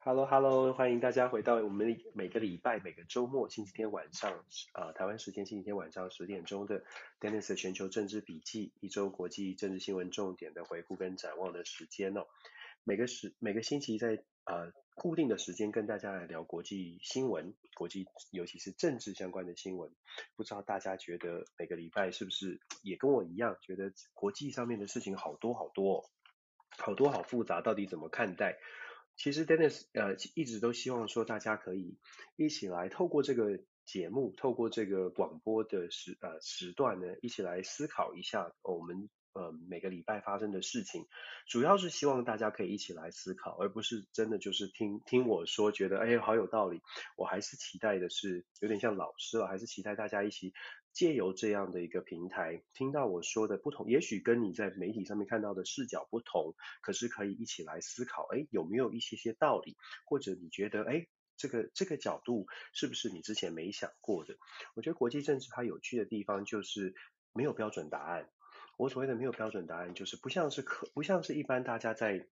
[0.00, 4.32] Hello，Hello，欢迎大家回到我们每个礼拜每个周末星期天晚上
[4.72, 6.82] 啊、呃，台湾时间星期天晚上十点钟的
[7.20, 12.26] Dennis 的全球政治笔记，一周国际政治新闻重点的回顾跟展望的时间哦。
[12.88, 19.92] 每个时每个星期在呃固定的时间跟大家来聊国际新闻，国际尤其是政治相关的新闻。
[20.36, 26.08] 不知道大家觉得每个礼拜是不是也跟我一样，觉得国际上面的事情好多好多，
[26.78, 28.58] 好多好复杂，到底怎么看待？
[29.18, 31.98] 其实 Dennis 呃一直都希望说大家可以
[32.36, 41.06] 一起来透过这个节目，透过这个广播的时呃时段呢，一起来思考一下我们呃每个礼拜发生的事情，
[41.46, 46.80] 主要是希望大家可以一起来思考，而不是真的就是听听我说觉得哎好有道理。
[47.16, 50.52] 我还是期待的是有点像老师了，还是期待大家一起。
[50.90, 64.34] 借由这样的一个平台，听到我说的不同，也许跟你在媒体上面看到的视角不同，可是可以一起来思考，哎，有没有一些些道理，或者你觉得，哎，这个这个角度是不是你之前没想过的？
[64.74, 66.94] 我觉得国际政治它有趣的地方就是
[67.32, 68.28] 没有标准答案。
[68.78, 72.26] 我所谓的没有标准答案，就是不像是科，不像是一般大家在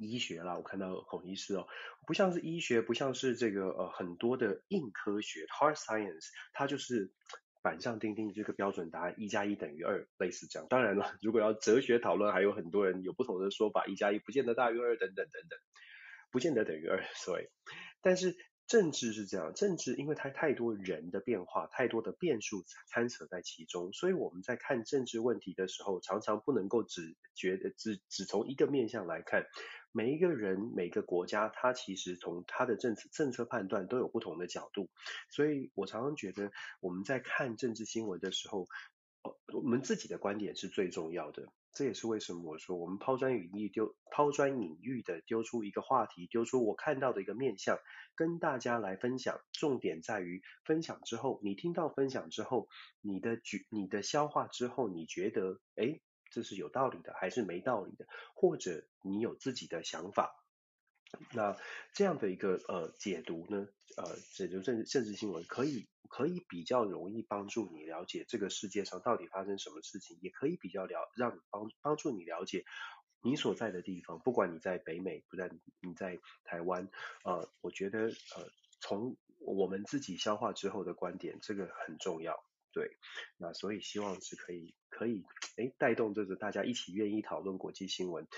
[0.00, 1.68] 医学啦，我看到孔医师哦，
[2.04, 7.12] 不像是医学，不像是这个呃很多的硬科学 （hard science），它就是。
[7.62, 10.66] 板上钉钉这个标准答案，一加一等于二，类似这样。
[10.70, 15.58] 当然了，如果要哲学讨论，还有很多人有不同的说法，一加一不见得大于二，等等等等，
[16.32, 17.04] 不见得等于二。
[17.16, 17.44] 所以，
[18.00, 18.34] 但是
[18.70, 29.44] 政治是这样，政治因为它太多人的变化，太多的变数参扯在其中，所以我们在看政治问题的时候，常常不能够只觉得只只从一个面向来看。
[29.90, 34.88] 每一个人、每个国家，他其实从他的政策政策判断都有不同的角度，
[35.30, 38.68] 所以我常常觉得我们在看政治新闻的时候，
[39.52, 41.48] 我们自己的观点是最重要的。
[41.72, 47.78] 这也是为什么我说我们抛砖引玉丢抛砖引玉的丢出一个话题，丢出我看到的一个面相，
[48.16, 49.40] 跟大家来分享。
[49.52, 52.68] 重点在于分享之后，你听到分享之后，
[53.00, 58.06] 你的举你的消化之后，你觉得诶这是有道理的还是没道理的？
[58.34, 60.39] 或者你有自己的想法？
[61.32, 61.56] 那
[61.92, 72.64] 这样的一个呃解读呢，呃，解读政治政治新闻可以可以比较容易帮助你了解这个世界上到底发生什么事情，也可以比较了让你帮帮助你了解
[73.22, 75.50] 你所在的地方，不管你在北美，不在
[75.80, 76.88] 你在台湾，
[77.24, 78.50] 呃，我觉得呃
[78.80, 82.44] 从我们自己消化之后的观点，这个很重要。
[82.72, 82.96] 对，
[83.36, 85.24] 那所以希望是可以可以
[85.56, 88.28] 诶带动这个大家一起愿意讨论国际新闻。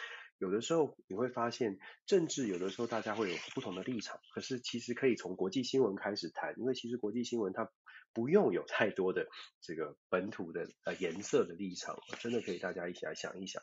[0.42, 7.70] 有的时候你会发现政治有的时候大家会有不同的立场，可是其实可以从国际新闻开始谈，因为其实国际新闻它
[8.12, 9.28] 不用有太多的
[9.60, 13.62] 这个本土的呃颜色的立场，真的可以大家一起来想一想。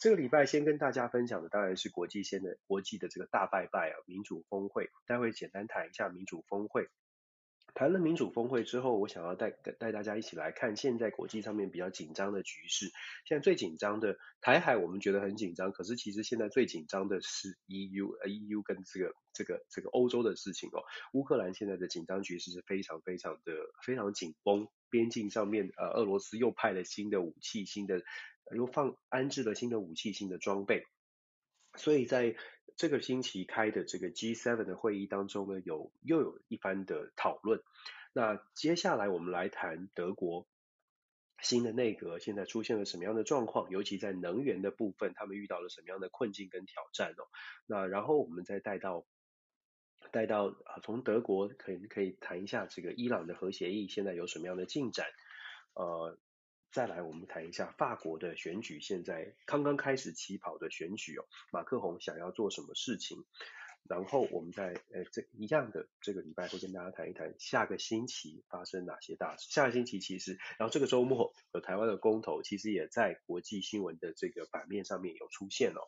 [0.00, 6.88] 这个礼拜先跟大家分享的当然是国际先的国际的这个大拜拜啊，民主峰会，待会简单谈一下民主峰会。
[7.74, 12.92] 谈了民主峰会之后，我想要带带大家一起来看现在国际上面比较紧张的局势。
[13.26, 20.84] 现在最紧张的台海，我们觉得很紧张，可是其实现在最紧张的是 EU，呃 EU 跟这个这个这个欧洲的事情哦。
[21.12, 23.52] 乌克兰现在的紧张局势是非常非常的
[23.84, 28.02] 非常紧绷，边境上面呃俄罗斯又派了新的武器，新的
[28.54, 30.84] 又放安置了新的武器，新的装备，
[31.76, 32.36] 所以在。
[32.76, 37.62] 这个星期开的这个 G7 的会议当中呢，有又有一番的讨论。
[38.12, 40.46] 那接下来我们来谈德国
[41.40, 47.28] 新的内阁现在出现了什么样的状况，尤其在能源的部分，他们遇到了什么样的困境跟挑战哦。
[47.66, 49.06] 那然后我们再带到
[50.10, 55.06] 带到啊，从德国可以可以谈一下这个伊朗的核协议现在有什么样的进展，
[55.74, 56.18] 呃。
[56.74, 63.24] 再来，我们谈一下法国的选举，现在刚刚开始起跑的选举哦，马克宏想要做什么事情？
[63.88, 69.46] 然后我们在呃这一样的这个礼拜会跟大家谈一谈下个星期发生哪些大事。
[69.52, 75.80] 下个星期其实，然后这个周末有台湾的公投，其实也在国际新闻的这个版面上面有出现哦。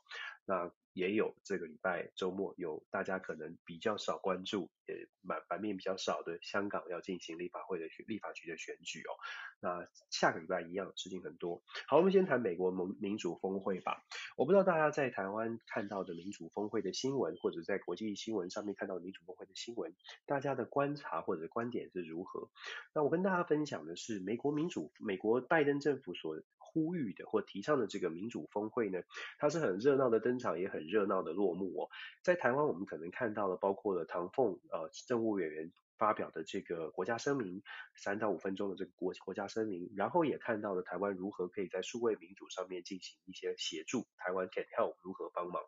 [0.46, 9.12] 那也有这个礼拜周末有大家可能比较少关注，也版版面比较少的香港要进行立法会的选立法局的选举哦。
[9.60, 11.62] 那下个礼拜一样事情很多。
[11.86, 14.02] 好，我们先谈美国民民主峰会吧。
[14.38, 19.94] 我不知道大家在台湾看到的民主峰会的新闻，或者在国际新闻上面看到民主峰会的新闻，
[20.24, 22.48] 大家的观察或者观点是如何？
[22.94, 26.42] 那我跟大家分享的是美国民主，美国拜登政府所
[26.76, 29.00] 呼吁的或提倡的这个民主峰会呢，
[29.38, 31.88] 它是很热闹的登场，也很热闹的落幕哦。
[32.22, 37.62] 在台湾，我们可能看到了包括了唐凤呃政务委员发表的这个国家声明，
[37.94, 45.62] 三到五分钟的这个国国家声明，然后也看到了台湾如何可以在数位民主上面进行一些协助，台湾 can help 如何帮忙。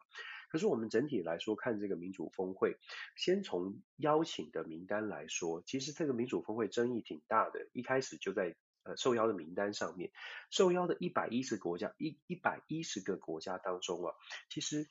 [0.50, 2.76] 可是我们整体来说看这个民主峰会，
[3.16, 8.54] 先从邀请的名单来说，其实这个民主峰会争议挺大的，一开始就在
[8.96, 10.10] 受邀的名单上面，
[10.50, 14.14] 受邀的一百一十国家一一百一十个国家当中啊，
[14.48, 14.88] 其实。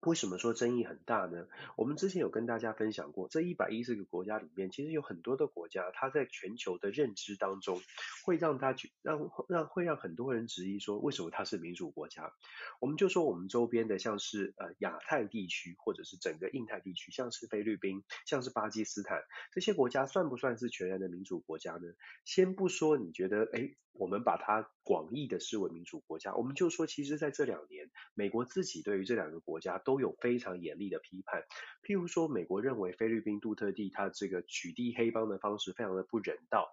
[0.00, 1.48] 为什么说争议很大呢？
[1.76, 7.80] 我们之前有跟大家分享过，这一百一十个国家里面，其实有很多的国家，它在全球的认知当中，
[8.24, 12.32] 会让大家让让会让很多人质疑说，为什么它是民主国家？
[12.80, 19.22] 我们就说我们周边的，像是呃亚太地区，或者是整个印太地区，像是菲律宾，像是巴基斯坦，
[19.52, 21.94] 这些国家算不算是全然的民主国家呢？
[22.24, 31.42] 先不说你觉得，诶，我们把它广义的视为民主国家，我们就说，其实在这两年，美国自己对于这两个国家都有非常严厉的批判，
[31.82, 36.68] 譬如说，美国认为菲律宾杜特地他这个取缔黑帮的方式非常的不人道。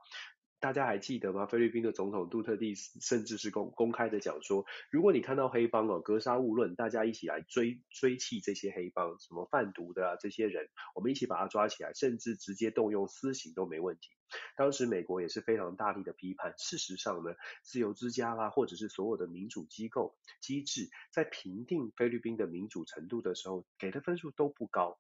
[0.63, 1.45] 大家还记得吗？
[1.45, 14.07] 菲律宾的总统杜特地甚至是公公开的讲说，如果你看到黑帮哦，格杀勿论，大家一起来追追缉这些黑帮，什么贩毒的啊这些人，我们一起把他抓起来，甚至直接动用私刑都没问题。
[14.55, 16.53] 当时美国也是非常大力的批判。
[16.57, 24.97] 事实上呢，自由之家啦，或者是所有的民主机构机制，在评定菲律宾的民主程度的时候，给的分数都不高。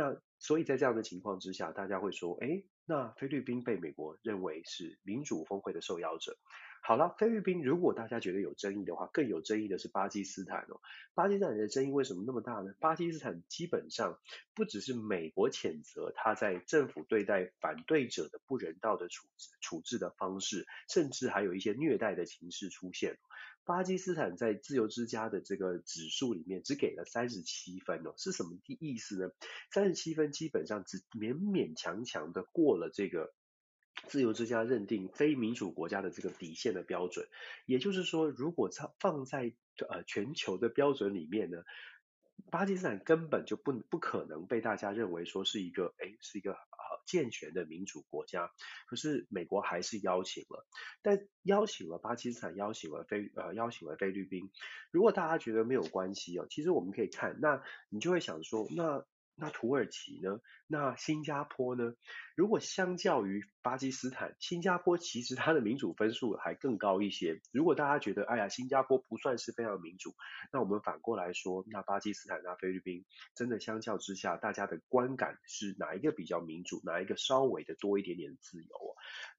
[0.00, 6.38] 那所以在这样的情况之下，大家会说，诶，那菲律宾被美国认为是民主峰会的受邀者。
[6.82, 10.80] 好了，菲律宾如果大家觉得有争议的话，更有争议的是巴基斯坦哦。
[11.12, 12.72] 巴基斯坦的争议为什么那么大呢？
[12.80, 14.18] 巴基斯坦基本上
[14.54, 23.18] 不只是美国谴责他在政府对待反对者的不人道的处置处置的方式，甚至还有一些虐待的情势出现。
[23.64, 29.30] 巴基斯坦在自由之家的这个指数里面只给了三十七分哦，是什么意思呢？
[29.70, 33.32] 三十七分基本上只勉勉强强的过了这个
[34.08, 37.28] 自由之家认定非民主国家的这个底线的标准。
[37.66, 39.54] 也就是说，如果它放在
[39.88, 41.58] 呃全球的标准里面呢，
[42.50, 46.56] 巴基斯坦根本就不不可能被大家认为说是一个诶是一个。
[47.06, 48.50] 健全的民主国家，
[48.86, 50.66] 可是美国还是邀请了，
[51.02, 54.50] 但邀请了巴基斯坦，邀请了菲呃邀请了菲律宾。
[54.90, 59.04] 如果大家觉得没有关系哦，其实我们可以看，那你就会想说，那。
[59.40, 60.38] 那土耳其呢？
[60.66, 61.94] 那新加坡呢？
[62.36, 67.40] 如果相较于巴基斯坦，新加坡其实它的民主分数还更高一些。
[67.50, 70.14] 如果大家觉得，哎呀，新加坡不算是非常民主，
[70.52, 73.04] 那我们反过来说，那巴基斯坦、那菲律宾，
[73.34, 78.89] 真的相较之下，大家的观感是哪一个比较民主，哪一个稍微的多一点点自由？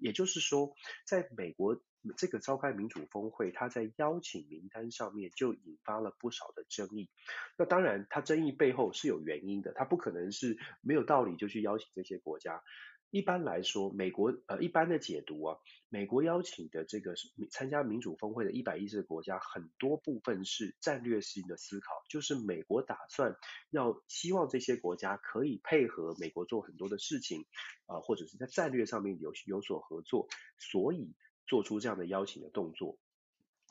[0.02, 0.76] 也就是说，
[1.06, 1.82] 在美国。
[2.18, 7.12] 这个召开民主峰会，他在邀请名单上面就引发了不少的争议。
[7.60, 12.64] 那当然，他争议背后是有原因的，他不可能是没有道理就去邀请这些国家。
[13.12, 15.58] 一般来说，美国呃一般的解读啊，
[15.90, 17.14] 美国邀请的这个
[17.52, 23.36] 参加民主峰会的一百一十个国家，很多部分是战略性的思考，就是美国打算
[23.70, 27.46] 要希望这些国家可以配合美国做很多的事情
[27.86, 30.28] 啊、或者是在战略上面有有所合作，
[30.58, 31.14] 所以。
[31.48, 32.98] 做出这样的邀请的动作。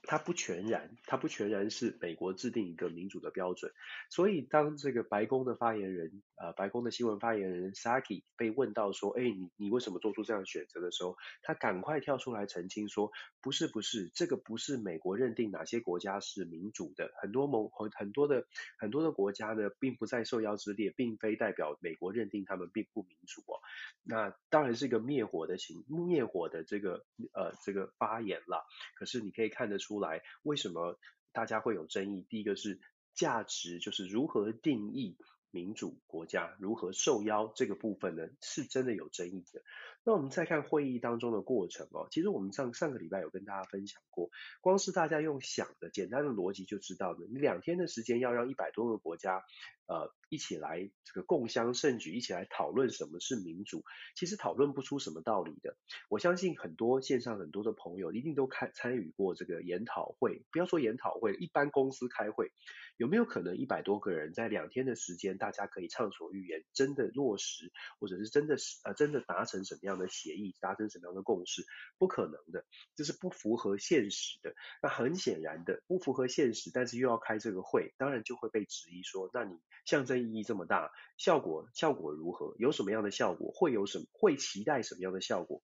[0.02, 3.72] 它不全然，它不全然是美国制定一个民主的标准。
[4.10, 13.10] 所以当这个白宫的发言人，呃，白宫的新闻发言人 Saki 被问到说，哎，你你为什么做出这样的选择的时候，他赶快跳出来澄清说，
[13.42, 18.46] 不是不是，这个不是美国认定哪些国家是民主的，很多某很很多的
[18.78, 23.58] 很多的国家呢，并不在受邀之列，并非代表美国认定他们并不民主哦。
[24.04, 27.04] 那当然是一个灭火的情灭火的这个
[27.34, 28.64] 呃这个发言了。
[28.96, 29.80] 可是你可以看得。
[29.80, 30.98] 出来，为什么
[31.32, 32.26] 大家会有争议？
[32.28, 32.78] 第一个是
[33.14, 35.16] 价值，就是如何定义
[35.50, 39.62] 民主国家，如何受邀这个部分呢，是真的有争议的。
[40.04, 44.30] 那我们再看会议当中的过程哦，其实我们上上个礼拜有跟大家分享过，
[44.60, 49.42] 光是大家用想的简单的逻辑就知道了，你两天的时间要让一百多个国家
[49.86, 53.84] 呃一起来这个共襄盛举，一起来讨论什么是民主，
[54.16, 55.76] 其实讨论不出什么道理的。
[56.08, 62.52] 我相信很多线上很多的朋友一定都开参与过这个研讨会，不要说研讨会，一般公司开会，
[62.96, 71.66] 有没有可能一百多个人在两天的时间，大家可以畅所欲言，真的落实，或者是真的是呃真的达成什么样这样的协议达成什么样的共识？
[71.98, 74.54] 不可能的，这是不符合现实的。
[74.80, 82.54] 那很显然的，不符合现实，但是又要开这个会，当然就会被质疑说，那你象征意义这么大，效果效果如何？
[82.56, 83.50] 有什么样的效果？
[83.52, 84.04] 会有什么？
[84.12, 85.60] 会期待什么样的效果？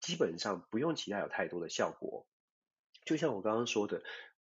[0.00, 2.26] 基本上不用期待有太多的效果。
[3.04, 4.02] 就像我刚刚说的。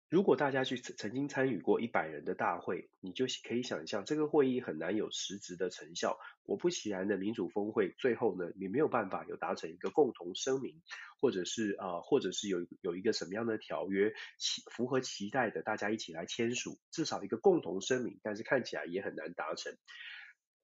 [0.09, 6.17] 如果大家去曾经参与过一百人的大会，你就可以想象这个会议很难有实质的成效。
[6.43, 10.81] 果不其然的民主峰会最后呢，你没有办法有达成一个共同声明，
[11.21, 19.77] 或者是啊、或者是有有一个什么样的条约，期符合期待的，大家一起来签署，至少一个共同声明，但是看起来也很难达成。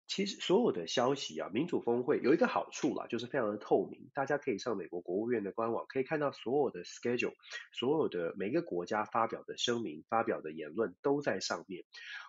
[0.07, 7.33] 其实所有的消息啊，民主峰会有一个好处啦，就是非常的透明，大家可以上美国国务院的官网，可以看到所有的 schedule，
[7.73, 11.83] 所有的每个国家发表的声明、发表的言论都在上面。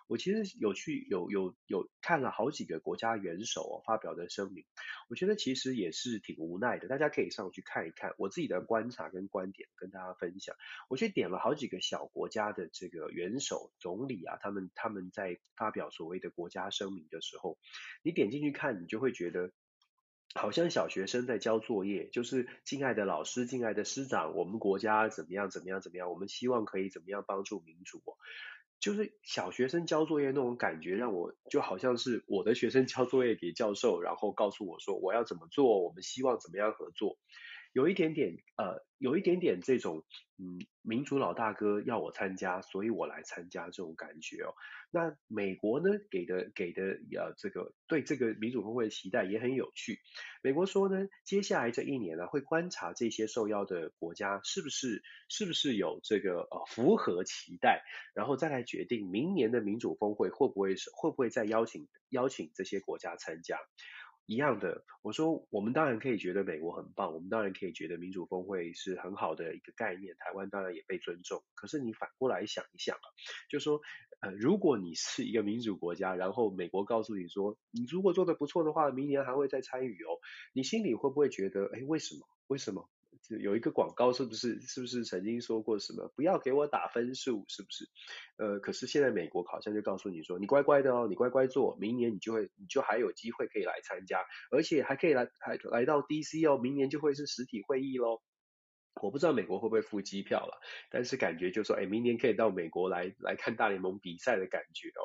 [0.07, 4.63] 我其实有去有有有看了好几个国家元首哦发表的声明，
[5.09, 10.55] 我觉得其实也是挺无奈的，大家可以上去看一看，我自己的观察跟观点跟大家分享。
[10.89, 17.57] 我去点了好几个小国家的这个元首、总理啊，他们他们在发表所谓的国家声明的时候，
[18.03, 19.51] 你点进去看，你就会觉得
[20.33, 28.01] 好像小学生在交作业，就是敬爱的老师、敬爱的师长，我们国家怎么样怎么样怎么样，我们希望可以怎么样帮助民主。
[28.79, 37.17] 就是小学生交作业那种感觉，让我就好像是我的学生交作业给教授，然后告诉我说我要怎么做，我们希望怎么样合作。
[37.73, 40.03] 有一点点呃，有一点点这种
[40.39, 44.53] 嗯，民主老大哥要我参加，所以我来参加这种感觉哦。
[44.91, 46.83] 那美国呢，给的给的
[47.15, 49.99] 呃这个对这个民主峰会的期待也很有趣。
[50.41, 57.83] 美国说呢，接下来这一年呢，会观察这些受邀的国家是不是是不是有这个呃符合期待，
[58.13, 63.57] 然后再来决定明年的民主峰会会不会是会不会再邀请邀请这些国家参加。
[64.27, 71.41] 一样的，我说我们当然可以觉得美国很棒，我们当然可以觉得民主峰会是很好的一个概念，台湾当然也被尊重。
[71.55, 73.07] 可是你反过来想一想啊，
[73.49, 73.79] 就说
[74.19, 80.19] 呃，如果你是一个民主国家，然后美国告诉你说，你如果做的不错的话，明年还会再参与哦，
[80.53, 82.27] 你心里会不会觉得，哎，为什么？
[82.47, 82.89] 为什么？
[83.27, 87.89] 有一个广告是不是是不是曾经说过什么不要给我打分数是不是？
[88.37, 98.21] 呃，可是现在美国好像就告诉你说，你乖乖的哦，你乖乖做，明年你就会你就还有机会可以来参加，而且还可以来还来到 DC 哦，明年就会是实体会议喽。
[99.01, 105.03] 我不知道美国会不会付机票了，但是感觉就说，哎，明年可以到美国来来看大联盟比赛的感觉哦，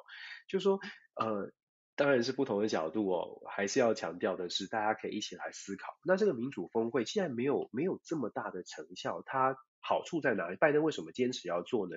[0.49, 0.79] 就说
[1.17, 1.53] 呃。
[1.95, 5.95] 当然是不同的角度哦，还是要强调的是，大家可以一起来思考。
[6.05, 10.57] 那这个民主峰会既然没有没有这么大的成效，它好处在哪里？
[10.57, 11.97] 拜登为什么坚持要做呢？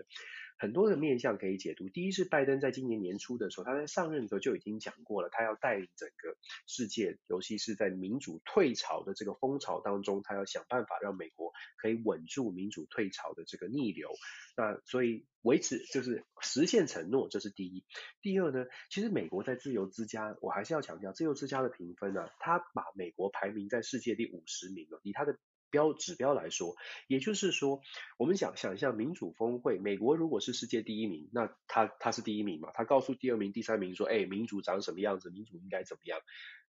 [0.58, 1.90] 很多的面向可以解读。
[1.90, 14.10] 第一是拜登在今年年初的时候，他在上任的时候就已经讲过了，他要带领整个世界，尤其是在民主退潮的这个风潮当中，他要想办法让美国可以稳住民主退潮的这个逆流。
[14.58, 17.84] 那所以维持就是实现承诺，这是第一。
[18.22, 25.38] 第二呢，其实美国在自由之家，我还是要强调，自由之家的评分呢、啊，他把美国排名在世界第五十名了，以他的。
[25.70, 26.76] 标指标来说，
[27.08, 27.82] 也就是说，
[28.18, 32.72] 我们想想象民主峰会，美国如果是世界第一名，那他他是第一名嘛？
[32.74, 35.30] 他告诉第二名、第三名说：“哎，民主长什么样子？
[35.30, 36.20] 民主应该怎么样？”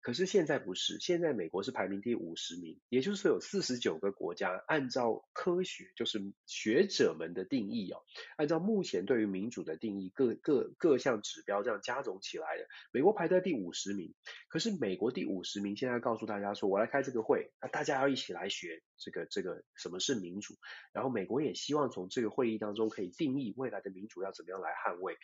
[0.02, 8.04] 可是现在不是，现在美国是排名第五十名，也就是说有四十九个国家按照科学，就是学者们的定义哦，
[8.36, 14.14] 按照目前对于民主的定义，各各各项指标这样加总起来的，美国排在第五十名。
[14.48, 20.54] 可是美国第五十名现在告诉大家说：“我来开这个会，那大家要一起来学。”这个这个什么是民主？
[20.92, 25.16] 然后美国也希望从这个会议当中可以定义未来的民主要怎么样来捍卫。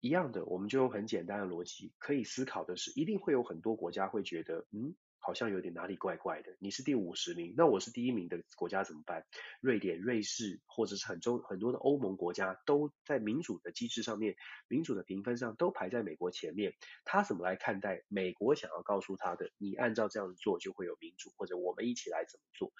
[0.00, 6.56] 一样的，我们就用很简单的逻辑可以思考的是，一定会有很多国家会觉得，嗯，好像有点哪里怪怪的。
[6.58, 9.24] 你是第五十名，那我是第一名的国家怎么办？
[9.60, 14.36] 瑞典、瑞士或者是很多很多的欧盟国家都在民主的机制上面、
[14.68, 16.74] 民主的评分上都排在美国前面。
[17.04, 19.50] 他怎么来看待美国想要告诉他的？
[19.58, 22.72] 你按照这样做就会有民主，或者我们一起来怎么做？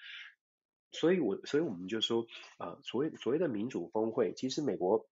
[0.91, 2.25] 所以我，所以我们就说，
[2.57, 5.07] 啊、所谓所谓的民主峰会，其实美国。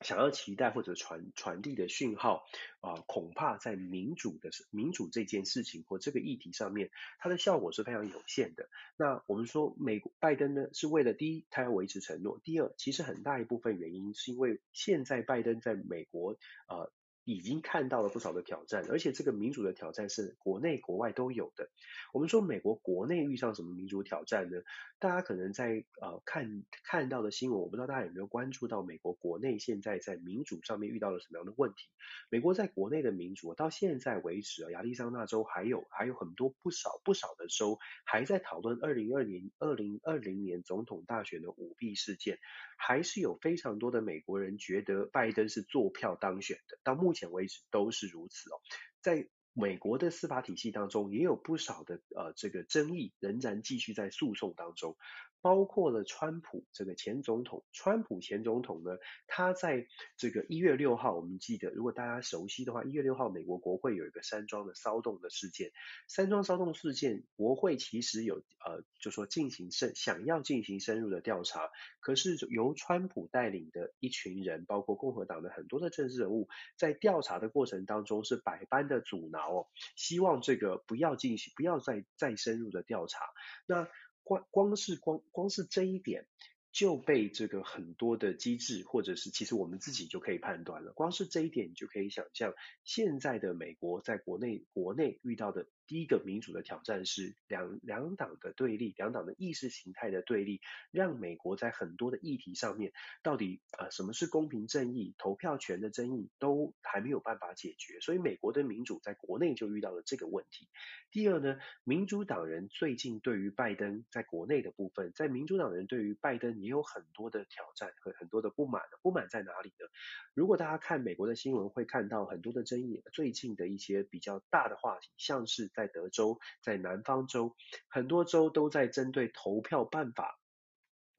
[0.00, 2.44] 想要期待或者传传递的讯号
[2.80, 8.68] 啊、恐怕在民主的民主这件事情或这个议题上面，它的效果是非常有限的。
[8.96, 16.36] 那我们说，美国拜登呢，是为了第一，他要维持承诺；第二，其实很大一部分原因是因为现在拜登在美国
[16.68, 16.90] 呃。
[17.30, 21.70] 已经看到了不少的挑战，而且这个民主的挑战是国内国外都有的。
[22.12, 24.60] 我们说美国国内遇上什么民主挑战呢？
[24.98, 31.88] 大家可能在呃看看到的新闻，我不知道大家有没有关注到美国国内现在在民主上面遇到了什么样的问题。
[32.30, 42.40] 美国在国内的民主到现在为止啊，亚利桑那州还有还有很多不少不少的州还在讨论二零二零二零二零年总统大选的舞弊事件，
[42.76, 46.76] 还是有非常多的美国人觉得拜登是作票当选的。
[46.82, 47.19] 到目前。
[47.20, 48.56] 前为止都是如此哦，
[49.02, 54.96] 在美国的司法体系当中，也有不少的呃这个争议仍然继续在诉讼当中。
[55.42, 65.72] 包括了川普这个前总统，川普前总统呢，他在这个一月六号，我们记得，如果大家熟悉的话，一月六号美国国会有一个山庄的骚动的事件，
[66.08, 71.70] 山庄骚动事件，国会其实有呃，就说进行深想要进行深入的调查，
[72.00, 79.66] 可是由川普带领的一群人，包括共和党的很多的政治人物，在调查的过程当中是百般的阻挠哦，
[79.96, 83.24] 希望这个不要进行，不要再再深入的调查，
[83.66, 83.88] 那。
[84.30, 86.28] 光光是光光是这一点
[86.70, 90.92] 就被这个很多的机制，或者是其实我们自己就可以判断了。
[90.92, 95.66] 光是这一点，你就可以想象现在的美国在国内国内遇到的。
[95.90, 100.60] 第一个民主的挑战是两两党的对立，两党的意识形态的对立，
[100.92, 102.92] 让美国在很多的议题上面，
[103.24, 110.68] 到底呃什么是公平正义、投票权的争议都还没有办法解决，所以美国的民主在国内就遇到了这个问题。
[111.10, 119.86] 第二呢，民主党人最近对于拜登在国内的部分，在民主党人对于拜登也有很多的挑战和很多的不满，不满在哪里呢？
[120.34, 127.56] 如果大家看美国的新闻，会看到很多的争议，最近的一些比较大的话题，像是在德州，在南方州，
[127.88, 130.38] 很多州都在针对投票办法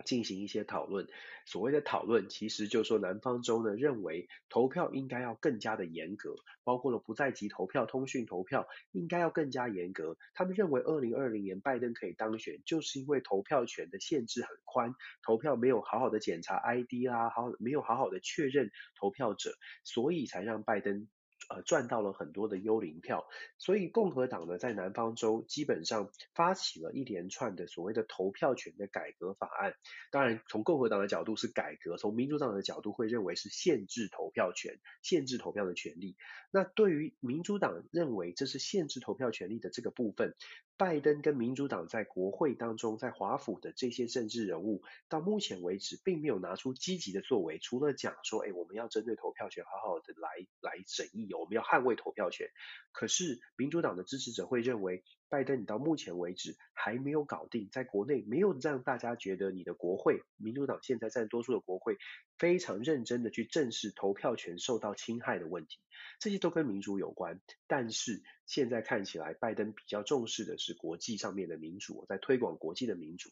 [0.05, 1.07] 进行一些讨论。
[1.47, 10.15] 所谓的讨论，其实就是说南方州呢认为投票应该要更加的严格，包括了不在籍投票、通讯投票应该要更加严格。
[10.35, 21.07] 他们认为二零二零年拜登可以当选，就是因为投票权的限制很宽，投票没有好好的检查 ID 啊，好没有好好的确认投票者，所以才让拜登。
[21.49, 23.25] 呃，赚到了很多的幽灵票，
[23.57, 29.73] 所以共和党呢，在南方州基本上发起了一连串的所谓的投票权的改革法案。
[30.11, 36.15] 当然，从共和党的角度是改革，从民主党的角度会认为是限制投票权，限制投票的权利。
[36.51, 40.35] 那对于民主党认为这是限制投票权利的这个部分，
[40.81, 50.27] 拜登跟民主党在国会当中，在华府的这些政治人物，到目前为止并没有拿出积极的作为，除了讲说，哎，我们要针对投票权好好的来
[50.59, 51.31] 来审议。
[51.35, 52.47] 我们要捍卫投票权，
[52.91, 61.97] 可是民主党的支持者会认为，拜登你到目前为止还没有搞定，在国内没有让大家觉得你的国会，民主党现在占多数的国会，
[62.37, 65.79] 非常认真的去正视投票权受到侵害的问题，
[66.19, 73.29] 这些都跟民主有关，但是现在看起来，拜登比较重视的是国际上面的民主，在推广国际的民主。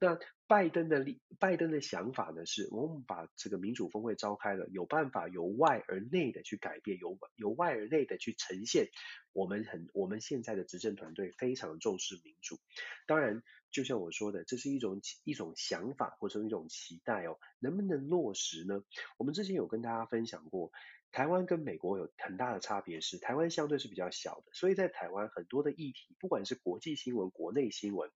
[0.00, 1.04] 那拜登的
[1.38, 8.88] 拜登的想法呢，是我们把这个民主峰会召开了，有办法由外而内的去改变，由由外而内的去呈现。
[9.32, 12.58] 我们很我们现在的执政团队非常重视民主。
[13.06, 18.82] 当然，就像我说的，这是一种一种想法或者一种期待哦，能不能落实呢？
[19.16, 20.70] 我们之前有跟大家分享过。
[21.12, 28.10] 台湾跟美国有很大的差别是，台湾相对是比较小的，所以在台湾很多的议题，不管是国际新闻、国内新闻，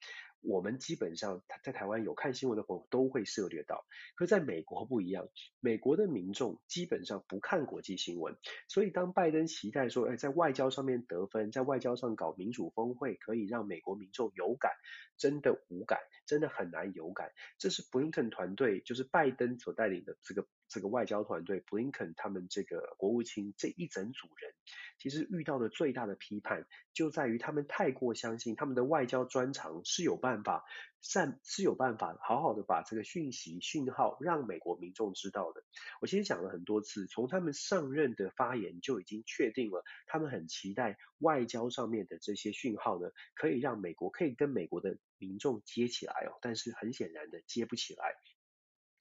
[0.42, 3.84] 我们基本上在台湾有看新闻的朋友都会涉猎到。
[4.14, 5.28] 可在美国不一样，
[5.60, 8.36] 美国的民众基本上不看国际新闻，
[8.68, 14.72] 所以当拜登期待说，哎，在外交上面得分，在外交上搞民主峰会，可以让美国民众有感，
[15.16, 17.30] 真的无感，真的很难有感。
[17.58, 20.46] 这是布林肯团队，就是拜登所带领的这个。
[20.68, 24.54] 这个外交团队，布林肯他们这个国务卿这一整组人，
[24.98, 30.64] 其实遇到的最大的批判，就在于他们太过相信他们的外交专长是有办法
[31.00, 35.64] 善是有办法好好的把这个讯息讯号让美国民众知道的。
[36.00, 48.14] 我先讲了很多次，从他们上任的发言就已经确定了，他们很期待外交上面的这些讯号呢，可以让美国可以跟美国的民众接起来哦，但是很显然的接不起来。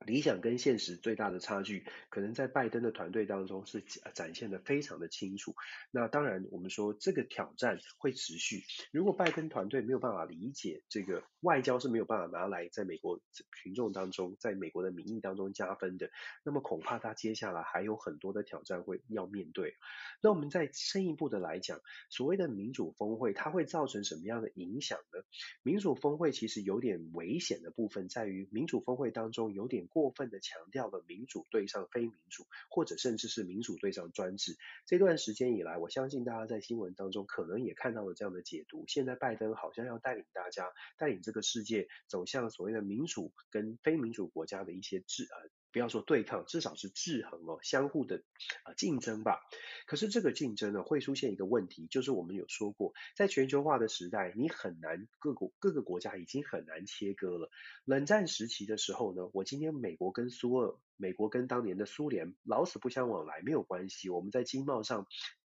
[0.05, 3.83] 理想跟现实最大的差距，可能在拜登的团队当中是
[4.13, 5.53] 展现的非常的清楚。
[5.91, 8.63] 那当然，我们说这个挑战会持续。
[8.91, 13.19] 如果拜登团队没有办法理解这个外交是没有办法拿来在美国
[13.61, 16.09] 群众当中，在美国的民意当中加分的，
[16.43, 19.75] 那么恐怕他接下来还有很多的挑战会要面对。
[20.23, 25.21] 那我们再深一步的来讲，所谓的民主峰会，它会造成什么样的影响呢？
[25.61, 29.87] 民主峰会其实有点危险的部分在于，民主峰会当中有点。
[29.91, 34.57] 过分的强调了民主对上非民主，或者甚至是民主对上专制。
[34.85, 38.85] 这段时间以来，我相信大家在新闻当中可能也看到了这样的解读。
[38.87, 45.60] 现在拜登好像要带领大家，带领这个世界走向所谓的民主跟非民主国家的一些制呃。
[45.71, 48.23] 不要说对抗，至少是制衡哦，相互的
[48.65, 49.39] 呃竞争吧。
[49.85, 57.49] 可是这个竞争呢，会出现一个问题，就是我们有说过，在全球化的时代，你很难各国各个国家已经很难切割了。
[57.85, 65.07] 冷战时期的时候呢，我今天美国跟苏俄，美国跟当年的苏联老死不相往来没有关系，我们在经贸上。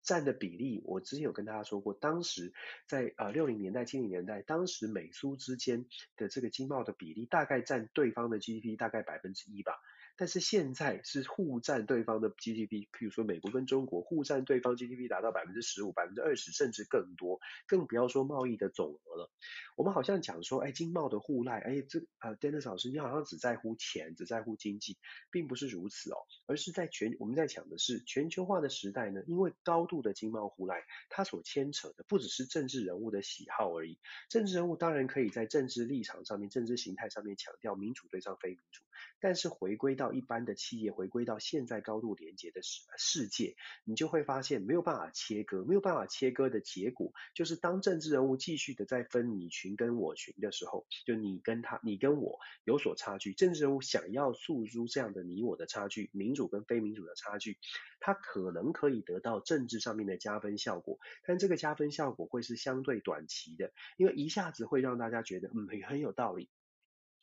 [0.02, 2.52] 占的比例，我之前有跟大家说过，当时
[2.86, 5.84] 在呃六零年代、七零年代，当时美苏之间
[6.16, 9.72] 的这个经贸的比例，大概占对方的 GDP 大概百分之一吧。
[10.16, 19.30] 但是现在是互占对方的 GDP，譬如说美国跟中国互占对方 GDP 达到百分之十五、百分之二十，甚至更多，更不要说贸易的总额了。
[19.76, 24.96] 我们好像讲说，哎，经贸的互赖，哎，这呃，Dennis 老师，你好像只在乎钱，只在乎经济，
[25.30, 33.98] 并不是如此哦，而是在全我们在讲的是全球化的时代呢，因为高度的经贸互赖，它所牵扯的不只是政治人物的喜好而已。
[34.30, 38.82] 政治人物当然可以在政治立场上面、政治形态上面强调民主对上非民主，
[39.20, 57.58] 但是回归到一般的企业回归到现在高度连接的世世界，你就会发现没有办法切割，没有办法切割的结果，就是当政治人物继续的在分你群跟我群的时候，就你跟他，你跟我有所差距，政治人物想要诉诸这样的你我的差距，民主跟非民主的差距，
[58.00, 66.48] 他可能可以得到政治上面的加分效果，但这个加分效果会是相对短期的，因为一下子会让大家觉得嗯，很有道理。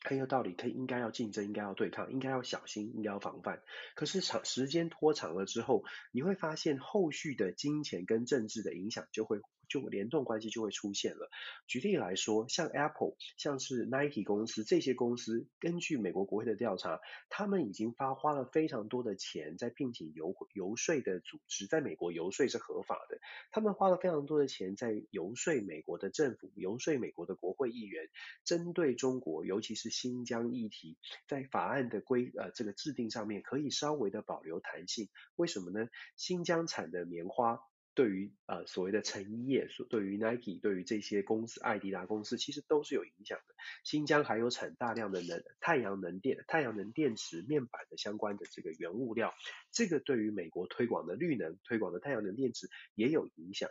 [0.03, 3.61] 很有道理，可以应该要竞争，应该要对抗，应该要小心，应该要防范。
[3.95, 9.39] 可是长时间拖长了之后，你会发现后续的金钱跟政治的影响就会。
[9.67, 11.29] 就联动关系就会出现了。
[11.67, 16.99] 举例来说，像 Apple，像是 Nike 公司这些公司，根据美国国会的调查，
[17.29, 23.19] 他们已经发花了非常多的钱在聘请游游说的组织，在美国游说是合法的。
[23.51, 28.09] 他们花了非常多的钱在游说美国的政府，游说美国的国会议员，
[28.43, 30.97] 针对中国，尤其是新疆议题，
[31.27, 35.09] 在法案的规呃这个制定上面可以稍微的保留弹性。
[35.35, 35.87] 为什么呢？
[36.15, 37.59] 新疆产的棉花。
[37.95, 43.53] 对于呃所谓的成衣业，所对于 Nike，对于这些公司，艾迪达公司，其实都是有影响的。
[43.83, 49.33] 新疆还有产大量的能太阳能电、太阳能电池面板的相关的这个原物料，
[49.71, 53.69] 这个对于美国推广的绿能、推广的太阳能电池也有影响。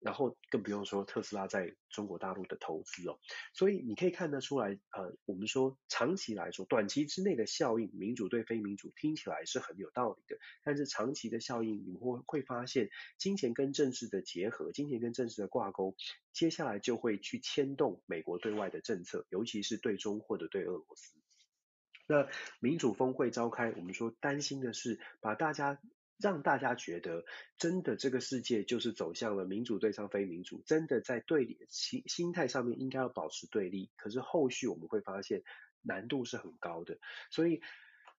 [0.00, 3.18] 然后更不用说特斯拉在中国大陆的投资哦，
[3.52, 15.96] 所以你可以看得出来，呃，我们说长期来说，短期之内的效应，民主对非民主听起来是很有道理的，但是长期的效应，你会会发现金钱跟政治的结合，金钱跟政治的挂钩，
[16.32, 21.18] 接下来就会去牵动美国对外的政策，尤其是对中或者对俄罗斯。
[22.06, 22.28] 那
[22.60, 25.80] 民主峰会召开，我们说担心的是把大家。
[26.20, 27.24] 让大家觉得，
[27.58, 33.90] 真的这个世界就是走向了民主对上非民主，真的在对立心心态上面应该要保持对立。
[33.96, 35.44] 可是后续我们会发现
[35.80, 36.98] 难度是很高的，
[37.30, 37.62] 所以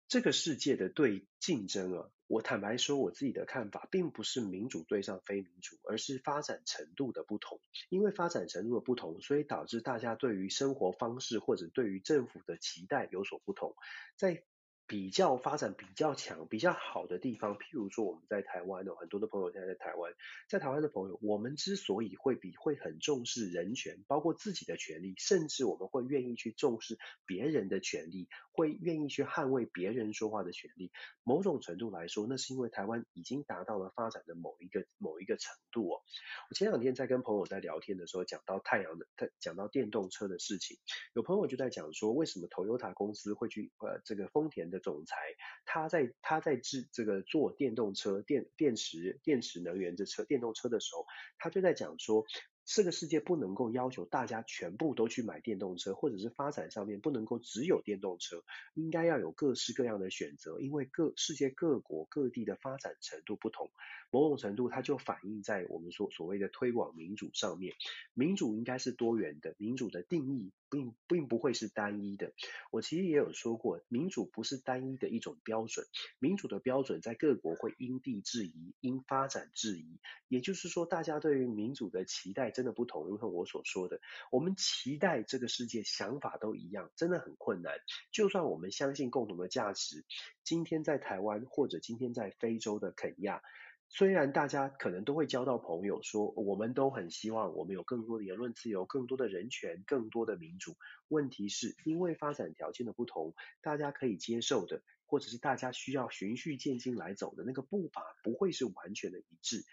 [0.06, 7.60] 这个世界的对竞争啊，我坦白说我自己的看法，并不是民主对上非民主，而是发展程度的不同。
[7.88, 13.74] 因为发展程度的不同，所以导致大家对于生活方式或者对于政府的期待有所不同，
[14.16, 14.44] 在。
[14.88, 20.14] 比较发展比较强、比较好的地方，譬如说我们在台湾哦，很多的朋友现在在台湾，
[20.48, 30.90] 在台湾的朋友，我们之所以会比会很重视人权，包括自己的权利，甚至我们会愿意去重视别人的权利，会愿意去捍卫别人说话的权利。
[31.22, 36.00] 某种程度来说，那是因为台湾已经达到了发展的某一个某一个程度哦。
[36.48, 40.78] 我前两天在跟朋友在聊天的时候，讲到太阳的，他，讲到电动车的事情，
[41.12, 44.77] 有朋友就在讲说，为什么 Toyota 公司会去呃这个丰田的。
[44.78, 45.16] 总裁，
[45.64, 51.06] 他在他在制这个做电动车电电池电池能源的车电动车的时候，
[51.38, 52.24] 他就在讲说。
[52.70, 63.70] 这个世界不能够要求大家全部都去买电动车，或者是发展上面不能够只有电动车，应该要有各式各样的选择，因为各世界各国各地的发展程度不同，
[64.10, 67.74] 某种程度它就反映在我们说所谓的推广民主上面。
[68.12, 72.32] 民主应该是多元的，民主的定义并并不会是单一的。
[72.70, 75.86] 我其实也有说过，民主不是单一的一种标准，
[76.18, 80.00] 民主的标准在各国会因地制宜，因发展制宜。
[80.26, 82.48] 也就是说，大家对于民主的期待。
[82.58, 84.00] 真的不同，如同我所说的，
[84.32, 87.78] 我们期待这个世界想法都一样，真的很困难。
[88.10, 90.04] 就算我们相信共同的价值，
[90.42, 93.42] 今天在台湾或者今天在非洲的肯亚，
[93.90, 100.76] 虽然大家可能都会交到朋友说，我们都很希望我们有更多的言论自由、更多的人权、更多的民主。
[101.08, 109.64] 问题是因为发展条件的不同，大家可以接受的，或者是大家需要循序渐进来走的那个步伐，不会是完全的一致。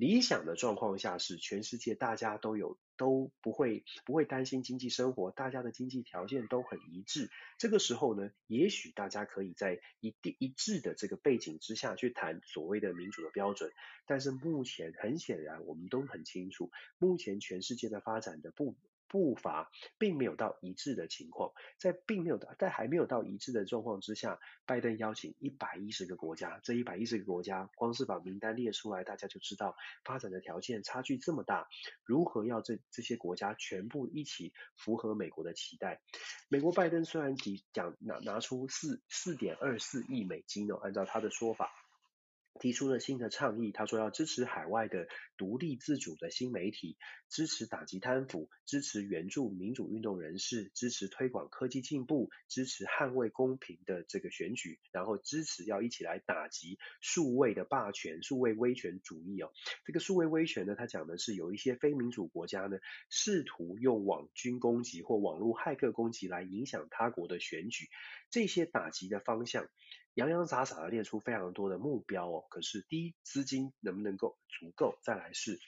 [0.00, 7.28] 理想的状况下是全世界大家都有都不会不会担心经济生活，大家的经济条件都很一致。
[7.58, 13.72] 这个时候呢，也许大家可以在一定一致的这个背景之下去谈所谓的民主的标准。
[14.06, 18.76] 但是目前很显然，我们都很清楚，目前全世界的发展的步
[19.10, 31.66] 步伐并没有到一致的情况，在并没有到在还没有到一致的状况之下，拜登邀请一百一十个国家，这一百一十个国家光是把名单列出来，大家就知道发展的条件差距这么大，
[32.04, 36.00] 如何要这这些国家全部一起符合美国的期待？
[36.48, 41.72] 美国拜登虽然提讲拿拿出四四点二四亿美金哦，按照他的说法。
[42.58, 46.96] 提出了新的倡议，他说要支持海外的独立自主的新媒体，
[47.28, 59.50] 支持打击贪腐，支持援助民主运动人士，支持推广科技进步，支持捍卫公平的这个选举，然后支持要一起来打击数位的霸权、数位威权主义哦。
[59.84, 67.88] 这个数位威权呢，他讲的是有一些非民主国家呢，试图用网军攻击或网络骇客攻击来影响他国的选举，
[68.28, 69.68] 这些打击的方向。
[70.20, 74.98] 洋洋洒洒的列出非常多的目标哦，可是第一，资金能不能够足够？
[75.02, 75.58] 再来是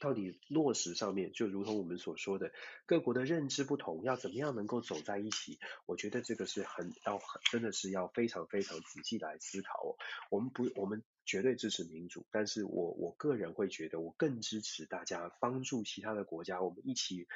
[0.00, 2.50] 到底落实上面，就如同我们所说的，
[2.84, 5.60] 各国的认知不同，要怎么样能够走在一起？
[5.86, 9.94] 我觉得这个是很要很真的是要非常非常仔细来思考哦。
[10.32, 17.28] 我们不，我们绝对支持民主，但是我我个人会觉得，我更支持大家帮助其他的国家，我们一起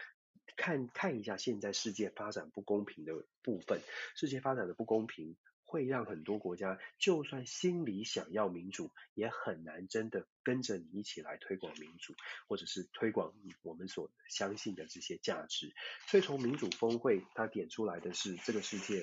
[0.57, 3.81] 看看一下现在世界发展不公平的部分，
[4.16, 5.37] 世界发展的不公平。
[5.75, 12.15] 会让很多国家，就算心里想要民主，也很难真的跟着你一起来推广民主，
[12.47, 15.75] 或者是推广我们所相信的这些价值。
[16.07, 19.03] 所以从民主峰会，它点出来的是，这个世界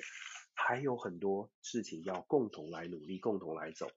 [0.53, 3.91] 还有很多事情要共同来努力，共同来走。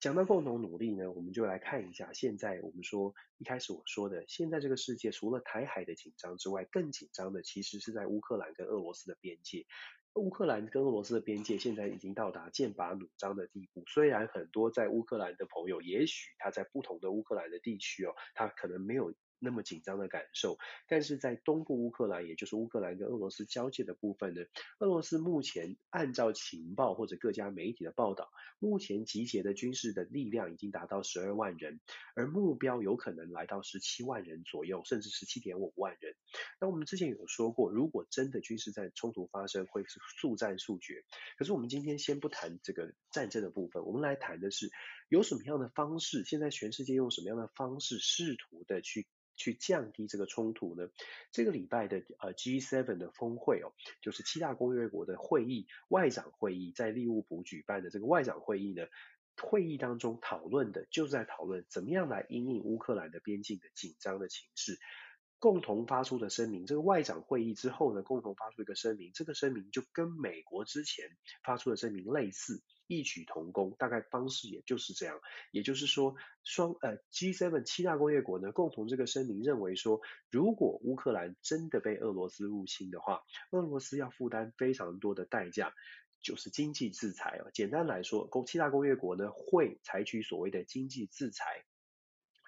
[0.00, 9.66] 讲到共同努力呢，我们就来看一下，现在我们说一开始我说的，现在这个世界除了台海的紧张之外，更紧张的其实是在乌克兰跟俄罗斯的边界。
[10.14, 13.84] 乌克兰跟俄罗斯的边界现在已经到达剑拔弩张的地步。
[13.86, 19.12] 虽然很多在乌克兰的朋友，也许他在不同的乌克兰的地区哦，他可能没有。
[19.38, 24.42] 那么紧张的感受，但是在东部乌克兰，也就是乌克兰跟俄罗斯交界的部分呢，
[24.78, 31.80] 俄罗斯目前按照情报或者各家媒体的报道，目前集结的军事的力量已经达到十二万人，
[32.14, 36.14] 而目标有可能来到十七万人左右，甚至十七点五万人。
[36.60, 39.84] 那我们之前有说过，如果真的军事战冲突发生，会
[40.20, 41.04] 速战速决。
[41.36, 44.70] 可是我们今天先不谈这个战争的部分，我们来谈的是
[45.08, 49.06] 有什么样的方式，现在全世界用什么样的方式试图的去。
[49.36, 50.88] 去降低这个冲突呢？
[51.30, 58.86] 这个礼拜的呃 G7 的峰会哦，就是七大工业国的会议，外长会议在利物浦举办的这个外长会议呢，
[59.36, 64.78] 会议当中讨论的就是在讨论怎么样来因应乌克兰的边境的紧张的情势。
[65.40, 71.10] 共同发出的声明，这个外长会议之后呢，共同发出一个声明，这个声明就跟美国之前
[71.42, 75.20] 发出的声明类似，异曲同工，大概方式也就是这样。
[75.50, 85.72] 也就是说，双呃 G7 七大工业国呢，共同这个声明认为说，如果乌克兰真的被俄罗斯入侵的话，俄罗斯要负担非常多的代价，
[86.22, 87.50] 就是经济制裁哦。
[87.52, 91.64] 简单来说，共七大工业国呢会采取所谓的经济制裁。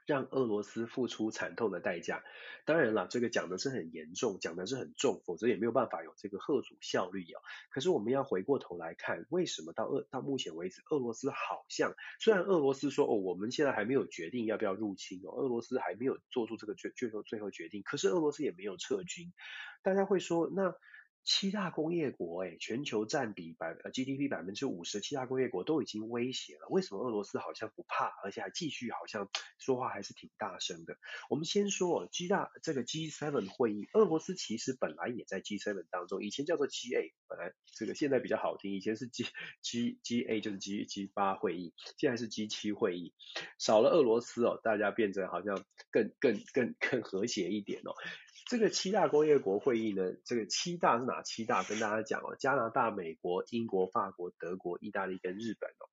[0.07, 2.23] 让俄罗斯付出惨痛的代价。
[2.65, 7.43] 当然了，这个讲的是很严重，讲的是很重，否则也没有办法有这个吓阻效率啊。
[7.71, 19.33] 可是我们要回过头来看，为什么到俄到目前为止，俄罗斯好像虽然俄罗斯说哦，我们现在还没有决定要不要入侵哦，俄罗斯还没有做出这个决最后最后决定，可是俄罗斯也没有撤军。
[19.83, 20.75] 大家会说那？
[21.27, 30.97] 七大工业国，诶，全球占比百呃 GDP 百分之五十，七大工业国都已经威胁了，为什么俄罗斯好像不怕，而且还继续好像说话还是挺大声的？
[31.29, 39.25] 我们先说 G 大这个 G7 会议，俄罗斯其实本来也在 G7 当中，以前叫做 G8，本来这个现在比较好听，以前是 G
[39.63, 43.13] G G8 就是 G G8 会议，现在是 G7 会议，
[43.59, 47.91] 少了俄罗斯哦，大家变成好像更更更更和谐一点哦。
[48.47, 51.65] 这个七大工业国会议呢，这个七大是哪七大？
[51.65, 55.91] 跟大家讲哦，加拿大、美国、英国、法国、德国、意大利跟日本哦。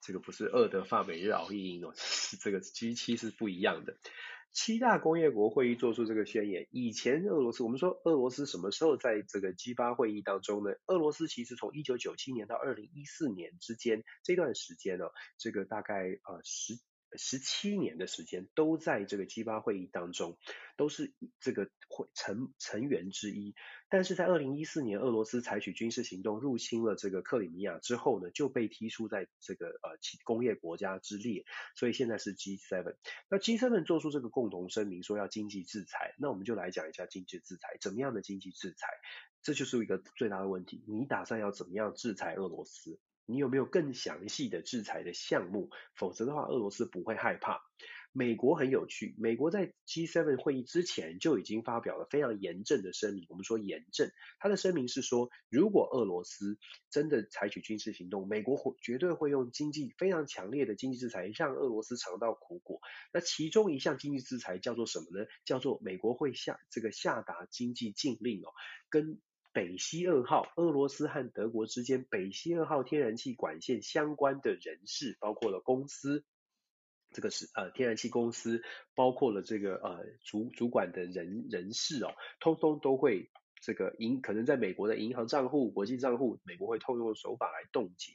[0.00, 3.96] 这个不是二德法美日澳英哦，是 这个 G7 是不一样的。
[4.50, 10.72] 七大工业国会议做出这个宣言，以前俄罗斯，我们说俄罗斯什么时候在这个 G8 会议当中呢？
[10.86, 16.74] 俄罗斯其实从一九九七年到二零一四年之间这段时间、哦，这个大概呃十。
[17.16, 20.36] 十七年的时间都在这个 G8 会议当中，
[20.76, 23.54] 都是这个会成成员之一。
[23.88, 31.44] 但是在二零一四年，俄罗斯采取军事行动入侵了这个克里米亚之后呢，就被踢出在这个呃工业国家之列。
[31.74, 32.96] 所以现在是 G7。
[33.30, 38.88] 那 G7 做出这个共同声明说要经济制裁，那我们就来讲一下经济制裁，怎么样的经济制裁？
[39.40, 40.84] 这就是一个最大的问题。
[40.86, 42.98] 你打算要怎么样制裁俄罗斯？
[43.28, 45.68] 你有没有更详细的制裁的项目？
[45.94, 47.60] 否则的话，俄罗斯不会害怕。
[48.10, 53.26] 美国很有趣，美国在 G7 会议之前就已经发表了非常严正的声明。
[53.28, 54.10] 我们说严正，
[54.40, 56.58] 他的声明是说，如果俄罗斯
[56.90, 62.80] 真的采取军事行动，美国会绝对会用经济非常强烈的经济制裁，让俄罗斯尝到苦果。
[63.12, 65.26] 那其中一项经济制裁叫做什么呢？
[65.44, 68.50] 叫做美国会下这个下达经济禁令哦，
[68.88, 69.20] 跟
[69.58, 76.24] 北溪二号，俄罗斯和德国之间北溪二号天然气管线相关的人士，包括了公司，
[77.10, 78.62] 这个是呃天然气公司，
[78.94, 88.12] 包括了这个呃主主管的人人士哦，通通都会这个银可能在美国的银行账户、国际账户，美国会通用手法来冻结。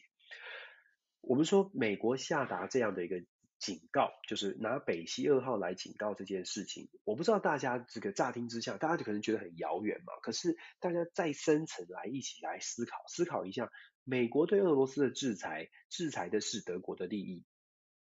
[1.19, 3.21] 我们说美国下达这样的一个。
[3.63, 10.11] 警告就是拿北溪二号来警告这件事情，我不知道大家这个乍听之下，大家就可能觉得很遥远嘛。
[10.21, 13.71] 可是大家再深层来一起来思考，思考一下，
[14.03, 17.45] 美国对俄罗斯的制裁，制裁的是德国的利益。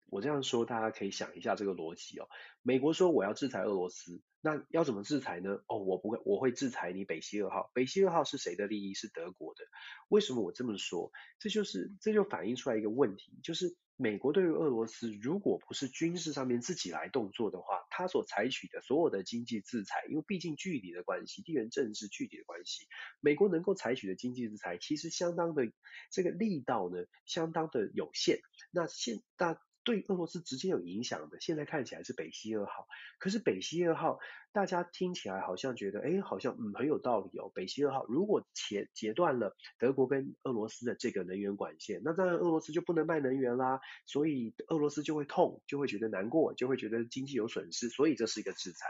[0.07, 2.27] 我这样说，大家可以想一下这个逻辑哦。
[2.63, 5.59] 美国说我要制裁俄罗斯，那要怎么制裁呢？
[5.67, 7.69] 哦，我不会，我会制裁你北溪二号。
[7.75, 8.95] 北溪二号是谁的利益？
[8.95, 9.63] 是德国的。
[10.07, 11.11] 为什么我这么说？
[11.37, 13.77] 这就是这就反映出来一个问题，就是。
[13.95, 22.87] 美国对于俄罗斯，如果不是军事上面自己来动作的话，它所采取的所有的经济制裁，因为毕竟距离的关系、地缘政治距离的关系，
[23.21, 25.71] 美国能够采取的经济制裁，其实相当的
[26.11, 28.39] 这个力道呢，相当的有限。
[28.71, 29.61] 那现大。
[29.83, 32.87] 对俄罗斯直接有影响的，现在看起来是北溪二号。
[33.19, 34.19] 可是北溪二号，
[34.51, 37.51] 大家听起来好像觉得，哎，好像嗯很有道理哦。
[37.53, 48.87] 北溪二号如果切截断了德国跟俄罗斯的这个能源管线，那当然俄罗斯就不能卖能源啦，所以俄罗斯就会痛，就会觉得难过，就会觉得经济有损失，所以这是一个制裁。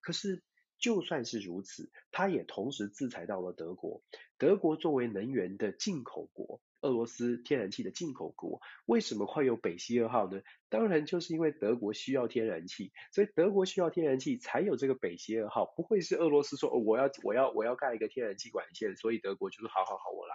[0.00, 0.42] 可是
[0.78, 4.02] 就算是如此，它也同时制裁到了德国。
[4.38, 6.62] 德国作为能源的进口国。
[6.82, 10.40] 俄罗斯天然气的进口国，为什么会有北溪二号呢？
[10.68, 20.34] 当然就是因为德国需要天然气，所以德国需要天然气才有这个北溪二号，不会是俄罗斯说，哦，我要我要我要盖一个天然气管线，所以德国就说好好好，我来。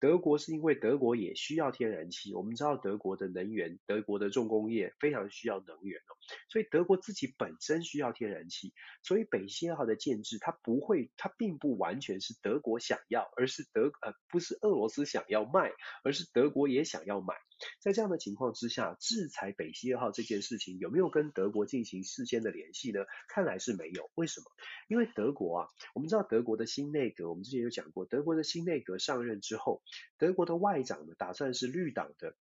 [0.00, 6.12] 德国是因为德国也需要天然气，我们知道德国的能源，德国的重工业非常需要能源哦，
[6.48, 17.34] 所以德国自己本身需要天然气，所以北溪二号的建制，它不会，它并不完全是德国想要，而是德呃不是俄罗斯想要卖，而是德国也想要买。
[17.80, 23.00] 在这样的情况之下，制裁北溪二号这件事情有没有跟德国进行事先的联系呢？
[23.28, 24.10] 看来是没有。
[24.14, 24.46] 为什么？
[24.88, 29.82] 因为德国啊，我们知道德国的新内阁，我们之前有讲过，德国的新内阁上任之后，
[30.18, 32.34] 德国的外长呢，打算是绿党的。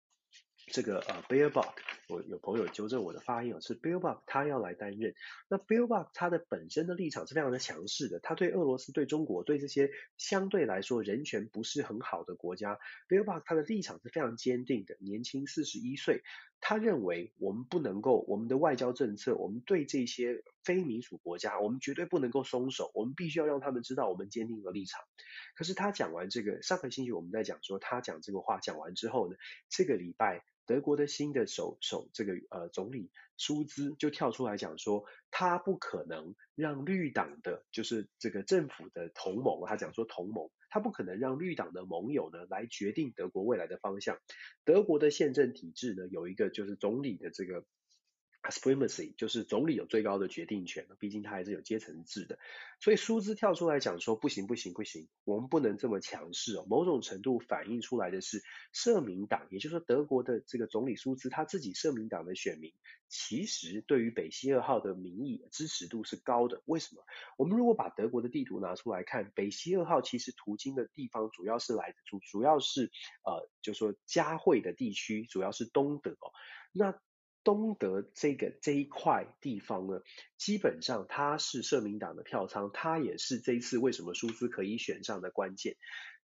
[0.68, 1.74] 这个呃，Baerbock，
[2.08, 5.14] 我有朋友纠正我的发音啊，是 Baerbock，他要来担任。
[5.48, 14.96] 那 Baerbock 他的本身的立场是非常的强势的，他对俄罗斯、对中国、对这些相对来说人权不是很好的国家，Baerbock 他的立场是非常坚定的。
[15.00, 16.22] 年轻四十一岁，
[16.62, 25.02] 他认为我们不能够，我们的外交政策，我们对这些非民主国家，我们绝对不能够松手，我们必须要让他们知道我们坚定的立场。
[25.54, 29.36] 可是他讲完这个，上个星期我们在讲说他讲这个话讲完之后呢，
[29.68, 30.42] 这个礼拜。
[30.64, 44.16] 德国的新的首首这个呃总理舒兹就跳出来讲说，他不可能让绿党的，就是这个政府的同盟，他讲说同盟，他不可能让绿党的盟友呢来决定德国未来的方向。
[44.64, 47.66] 德国的宪政体制呢有一个就是总理的这个。
[48.50, 52.38] Supremacy 就是总理有最高的决定权，毕竟他还是有阶层制的。
[52.80, 56.66] 所以舒兹跳出来讲说，不行不行不行，我们不能这么强势哦。
[56.68, 62.72] 某种程度反映出来的是，社民党，也就是说德国的这个总理舒兹他自己社民党的选民，
[63.08, 66.62] 其实对于北溪二号的民意支持度是高的。
[66.64, 67.04] 为什么？
[67.36, 72.90] 我们如果把德国的地图拿出来看，北溪二号其实途经的地方主要是来主主要是
[73.24, 76.32] 呃，就说嘉惠的地区，主要是东德哦。
[76.72, 76.98] 那
[77.44, 80.02] 东德这个这一块地方呢，
[80.38, 85.76] 基本上它是社民党的票仓，它也是这一次为什么舒兹可以选上的关键。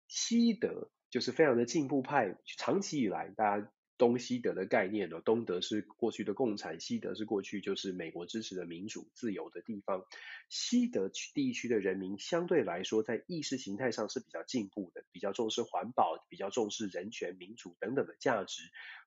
[0.07, 3.71] 西德就是非常的进步派，长期以来大家。
[3.97, 10.03] 东西德的概念呢，东德是过去的共产，西德是过去就是美国支持的民主自由的地方。
[10.49, 18.63] 西德地区的人民相对来说，在意识形态上是比较进步的，比较重视环保，比较重视人权、民主等等的价值。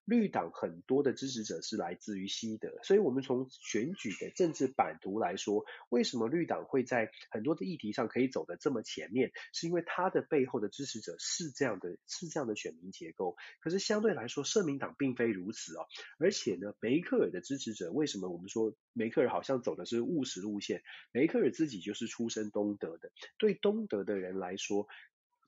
[0.08, 9.32] 绿党很多的支持者是来自于西德，所以我们从选举的政治版图来说，为什么绿党会在很多的议题上可以走得这么前面？
[9.52, 13.36] 是因为它的背后的支持者是这样的，是这样的选民结构。
[13.60, 15.84] 可是相对来说，社民党并非如此哦，
[16.18, 20.82] 而且呢，梅克尔的支持者为什么我们说梅克尔好像走的是务实路线？
[21.12, 24.88] 梅克尔自己就是出身东德的，对东德的人来说，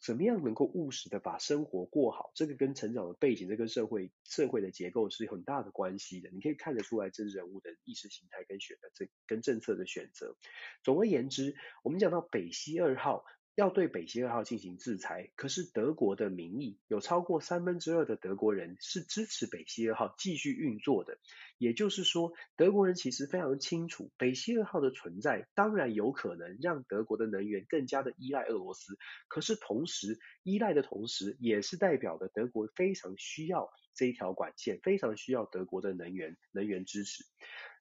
[0.01, 2.33] 怎么样能够务实的把生活过好？
[2.35, 6.31] 这个跟成长的背景，这跟社会社会的结构是很大的关系的。
[6.31, 10.37] 你可以看得出来，这人物的意识形态跟选的这跟政策的选择。
[10.83, 13.25] 总而言之，我们讲到北溪二号。
[13.61, 21.19] 要对北溪二号进行制裁，可是德国的民意有超过三分之二的德国人是支持北溪二号继续运作的。
[21.59, 28.97] 也就是说，德国人其实非常清楚，北溪二号的存在当然有可能让德国的能源更加的依赖俄罗斯，
[29.29, 37.25] 可是同时依赖的同时，也是代表的德国非常需要这一条管线，非常需要德国的能源能源支持。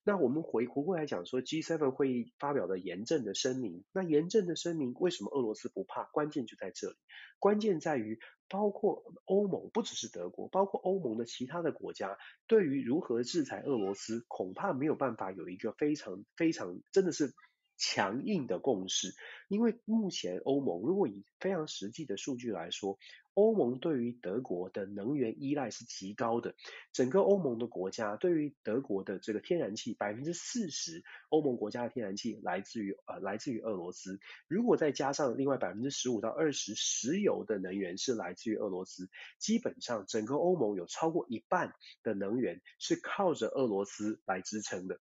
[0.04, 6.06] 那我们回回过来讲说，G7 会议发表的严正的声明，那严正的声明为什么俄罗斯不怕？
[6.06, 6.96] 关键就在这里，
[7.38, 17.34] 关键在于包括欧盟，不只是德国，包括欧盟的其他的国家，对于如何制裁俄罗斯，恐怕没有办法有一个非常非常真的是。
[17.80, 19.16] 强硬的共识，
[19.48, 23.00] 因为目前欧盟如果以非常实际的数据来说，
[23.36, 26.56] 欧盟对于德国的能源依赖是极高的。
[26.92, 34.20] 整个欧盟的国家对于德国的这个天然气，百分之四十欧盟国家的天然气来自于呃来自于俄罗斯。
[34.50, 41.74] 如果再加上另外百分之十五到二十石油的能源是来自于俄罗斯，基本上整个欧盟有超过一半
[42.04, 45.00] 的能源是靠着俄罗斯来支撑的。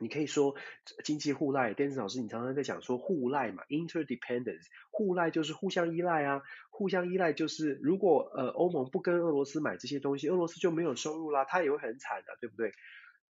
[0.00, 0.56] 你可以说
[1.04, 12.72] 经济互赖，电子老师，你常常在讲说互赖嘛，interdependence，互赖就是互相依赖啊，互相依赖就是如果呃欧盟不跟俄罗斯买这些东西，俄罗斯就没有收入啦，他也会很惨的，对不对？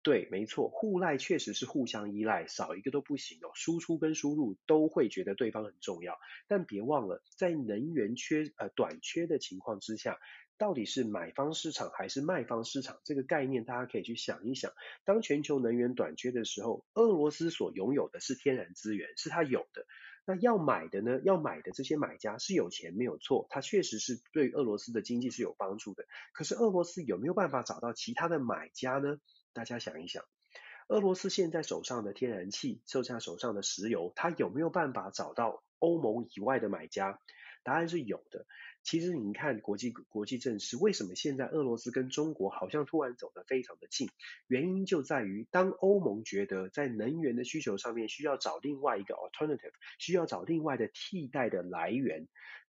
[0.01, 10.19] 对，没错，互赖确实是互相依赖，少一个都不行哦，输出跟输入都会觉得对方很重要，但别忘了，在能源缺呃短缺的情况之下。
[10.57, 12.99] 到底是买方市场还是卖方市场？
[13.03, 14.71] 这个概念大家可以去想一想。
[15.03, 19.85] 当全球能源短缺的时候，俄罗斯所拥有的是天然资源，是他有的。
[20.27, 21.19] 那要买的呢？
[21.23, 26.05] 要买的这些买家是有钱没有错，他确实是对俄罗斯的经济是有帮助的。
[26.33, 29.19] 可是俄罗斯有没有办法找到其他的买家呢？
[29.53, 30.23] 大家想一想，
[30.87, 37.19] 俄罗斯现在手上的天然气，手下手上的石油，他有没有办法找到欧盟以外的买家？
[37.63, 38.47] 答案是有的。
[38.85, 44.07] 其实你看国际国际政治，为什么现在俄罗斯跟中国好像突然走得非常的近？
[44.47, 52.27] 原因就在于，当欧盟觉得在能源的需求上面需要找另外一个 alternative，需要找另外的替代的来源，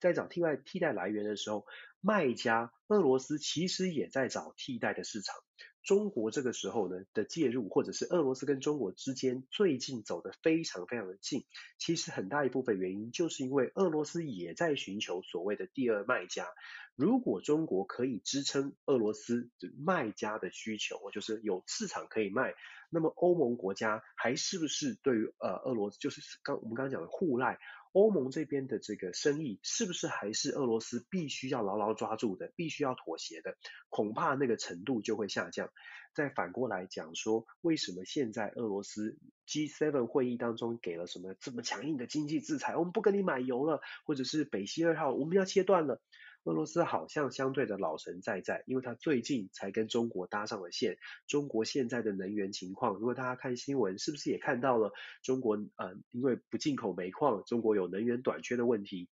[0.00, 1.66] 在找替代替代来源的时候，
[2.00, 5.36] 卖家俄罗斯其实也在找替代的市场。
[5.82, 11.44] 中国这个时候呢的介入，或者是俄罗斯跟中国之间最近走得非常非常的近，
[11.78, 16.46] 其实很大一部分原因就是因为俄罗斯也在寻求所谓的第二卖家。
[16.94, 22.54] 如果中国可以支撑俄罗斯卖家的需求，就是有市场可以卖，
[22.90, 27.58] 那么欧盟国家还是不是对于呃俄罗斯，就是刚我们刚刚讲的互赖？
[27.98, 33.56] 欧盟这边的这个生意是不是还是俄罗斯必须要牢牢抓住的，必须要妥协的？
[33.88, 35.68] 恐怕那个程度就会下降。
[36.14, 39.18] 再反过来讲说，为什么现在俄罗斯
[39.48, 42.76] G7 会议当中给了什么这么强硬的经济制裁？
[42.76, 46.00] 我们不跟你买油了，或者是北溪二号我们要切断了。
[46.44, 50.96] 俄罗斯好像相对的老神在在，因为他最近才跟中国搭上了线。
[51.26, 59.10] 中国现在的能源情况，如果大家看新闻，是不是也看到了中国呃，因为不进口煤矿，中国有能源短缺的问题。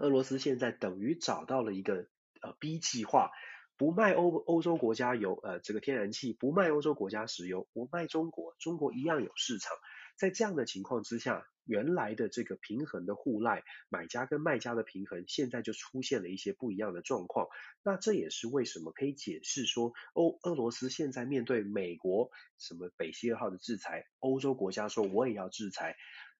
[0.00, 2.06] 俄罗斯现在等于找到了一个
[2.40, 3.30] 呃 B 计划，
[3.76, 9.76] 不卖欧欧洲国家油呃这个天然气，不卖欧洲国家石油，不卖中国，中国一样有市场。
[10.16, 17.46] 在这样的情况之下，原来的这个平衡的互赖，买家跟卖家的平衡，现在就出现了一些不一样的状况。
[17.84, 25.96] 那这也是为什么可以解释说，欧俄罗斯现在面对美国什么北溪二号的制裁，欧洲国家说我也要制裁，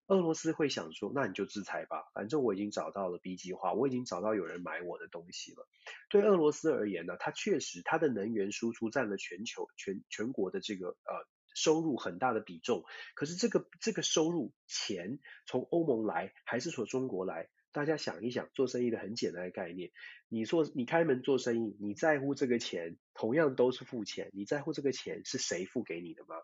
[0.07, 5.69] 俄罗斯会想说，那你就制裁吧，反正我已经找到了 B 计划，我已经找到有人买我的东西了。
[6.09, 11.27] 对俄罗斯而言呢，它确实它的能源输出占了全球全全国的这个呃。
[11.59, 12.85] 收入很大的比重，
[13.15, 17.49] 可是这个这个收入钱从欧盟来还是从中国来？
[17.73, 19.91] 大家想一想，做生意的很简单的概念，
[20.29, 26.37] 你做你开门做生意，你在乎这个钱，同样都是付钱，你在乎这个钱是谁付给你的吗？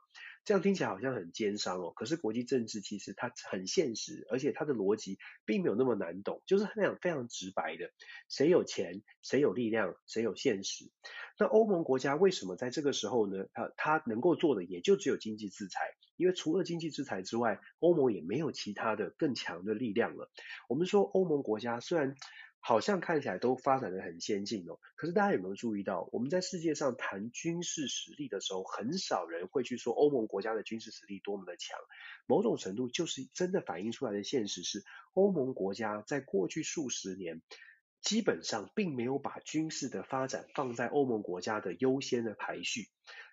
[0.45, 7.91] 这样听起来好像很奸商哦，可是国际政治其实它很现实，而且它的逻辑并没有那么难懂，就是非常非常直白的，
[8.29, 10.91] 谁有钱，谁有力量，谁有现实。
[11.39, 13.47] 那欧盟国家为什么在这个时候呢？
[13.55, 15.81] 它它能够做的也就只有经济制裁。
[16.16, 20.30] 因为除了经济制裁之外，欧盟也没有其他的更强的力量了。
[20.68, 22.14] 我们说欧盟国家虽然
[22.60, 31.78] 好像看起来都发展得很先进哦，可是大家有没有注意到，我们在世界上谈军事实力的时候，很少人会去说欧盟国家的军事实力多么的强。
[32.26, 37.42] 某种程度就是真的反映出来的现实是，欧盟国家在过去数十年。
[38.00, 42.90] 基本上并没有把军事的发展放在欧盟国家的优先的排序。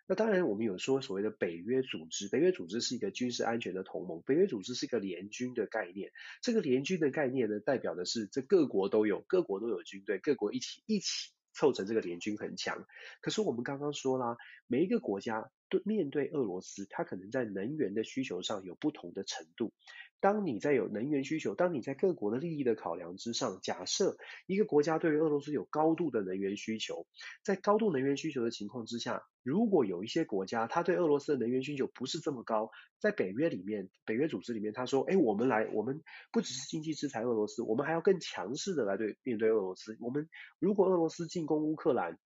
[0.08, 6.12] 那当然，我们有说所谓的北约组织，北约组织是一个军事安全的同盟，北约组织是一个联军的概念。
[6.42, 12.86] 这个联军的概念呢，代表的是这各国都有，各国都有军队，各国一起一起凑成这个联军很强。
[13.22, 14.38] 可是我们刚刚说啦，
[14.68, 19.72] 每一个国家对面对俄罗斯，它可能在能源的需求上有不同的程度。
[20.20, 27.08] 当你在有能源需求，当你在各国的利益的考量之上，假设一个国家对于俄罗斯有高度的能源需求，
[27.44, 32.70] 在高度能源需求的情况之下，如果有一些国家它对俄罗斯的能源需求不是这么高，
[33.00, 39.98] 在北约里面，北约组织里面，他说，哎，我们来，我们不只是经济制裁俄罗斯，我们还要更强势的来对面对俄罗斯。
[40.00, 42.20] 我们如果俄罗斯进攻乌克兰，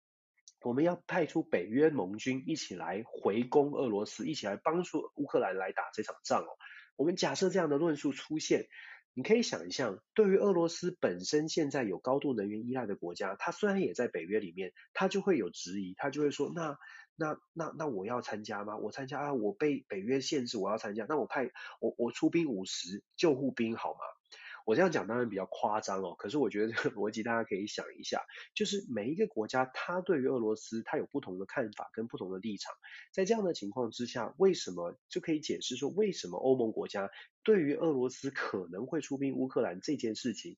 [0.66, 6.50] 我们要派出北约盟军一起来回攻俄罗斯，一起来帮助乌克兰来打这场仗哦。
[6.96, 8.66] 我们假设这样的论述出现，
[9.14, 16.80] 你可以想一下，对于俄罗斯本身现在有高度能源依赖的国家，它虽然也在北约里面，它就会有质疑，它就会说，那
[17.16, 18.76] 那那那我要参加吗？
[18.78, 24.00] 我参加啊，我被北约限制，我要参加，那我派我我出兵五十救护兵好吗？
[24.66, 28.22] 我这样讲当然比较夸张哦，可是我觉得这个逻辑大家可以想一下，
[28.56, 32.74] 就是每一个国家它对于俄罗斯它有不同的看法跟不同的立场，
[33.14, 37.12] 在这样的情况之下，为什么就可以解释说为什么欧盟国家
[37.44, 40.58] 对于俄罗斯可能会出兵乌克兰这件事情，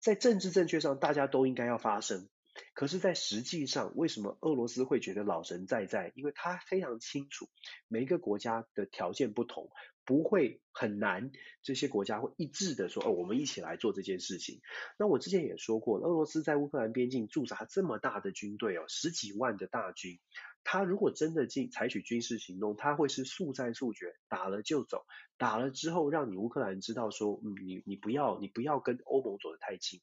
[0.00, 2.28] 在政治正确上大家都应该要发声，
[2.74, 6.12] 可是，在实际上为什么俄罗斯会觉得老神在在？
[6.14, 7.48] 因为他非常清楚
[7.88, 9.70] 每一个国家的条件不同。
[10.04, 11.30] 不会很难，
[11.62, 14.60] 这些国家会一致的说，哦，我们一起来做这件事情。
[14.98, 20.18] 那我之前也说过，俄罗斯在乌克兰边境驻扎这么大的军队哦，十几万的大军，
[20.64, 25.06] 他如果真的进采取军事行动，他会是速战速决，打了就走，
[25.38, 30.00] 打了之后让你乌克兰知道说，嗯，你你不要你不要跟欧盟走得太近，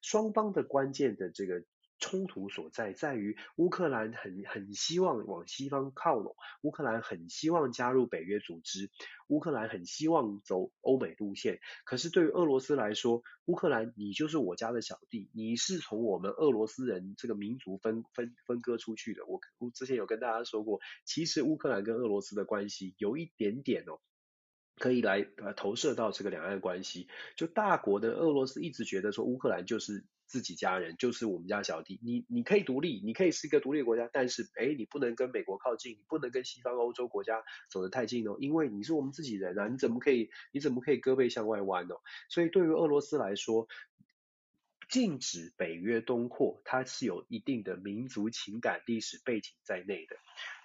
[0.00, 1.62] 双方的关键的这个。
[2.02, 8.90] 冲突所在在于乌克兰很很希望往西方靠拢，乌克兰很希望加入北约组织，
[9.28, 11.60] 乌克兰很希望走欧美路线。
[11.84, 19.24] 可是对于俄罗斯来说，乌克兰你就是我家的小弟，你是从我们俄罗斯人这个民族分分分割出去的。
[19.26, 24.00] 我我之前有跟大家说过，其实乌克兰跟俄罗斯的关系有一点点哦，
[24.76, 27.06] 可以来呃投射到这个两岸关系。
[27.36, 30.04] 就大国的俄罗斯一直觉得说乌克兰就是。
[30.32, 42.00] 自己家人就是我们家小弟，你你可以独立，你可以是一个独立国家，但是诶，你不能跟美国靠近，你不能跟西方欧洲国家走得太近哦，因为你是我们自己人啊，你怎么可以你怎么可以胳膊向外弯哦？
[42.30, 43.68] 所以对于俄罗斯来说，
[44.88, 50.16] 禁止北约东扩，它是有一定的民族情感、历史背景在内的。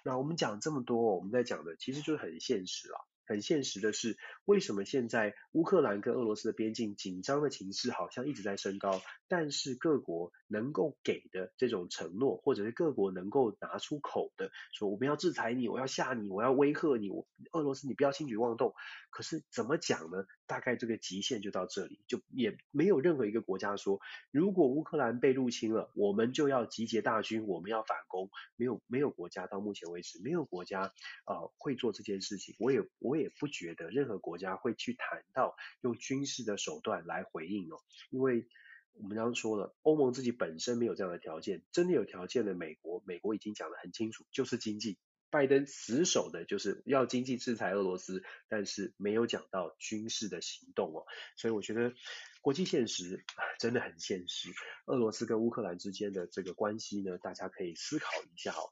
[0.02, 2.96] 那我们讲这么多，我们在讲的其实就是很现实啊。
[3.28, 4.16] 很现实的是，
[4.46, 18.72] 为什么现在乌克兰跟俄罗斯的边境紧张的情势好像一直在升高，但是各国能够给的这种承诺，或者是各国能够拿出口的，说我们要制裁你，我要吓你，我要威吓你，我俄罗斯你不要轻举妄动。
[19.10, 20.24] 可是怎么讲呢？
[20.48, 24.00] 大概这个极限就到这里，就也没有任何一个国家说，
[24.32, 28.30] 如果乌克兰被入侵了，我们就要集结大军，我们要反攻。
[28.56, 30.92] 没有没有国家到目前为止，没有国家
[31.26, 32.56] 呃会做这件事情。
[32.58, 37.76] 我也我也不觉得任何国家会去谈到用军事的手段来回应哦，
[38.10, 38.48] 因为
[38.94, 44.98] 我们刚刚说了，欧盟自己本身没有这样的条件，真的有条件的美国，美国已经讲得很清楚，就是经济。
[45.30, 51.06] 拜登死守的就是要经济制裁俄罗斯，但是没有讲到军事的行动哦，
[51.36, 51.92] 所以我觉得
[52.40, 53.24] 国际现实
[53.58, 54.50] 真的很现实。
[54.86, 58.70] 俄罗斯跟乌克兰之间的这个关系呢，大家可以思考一下哦。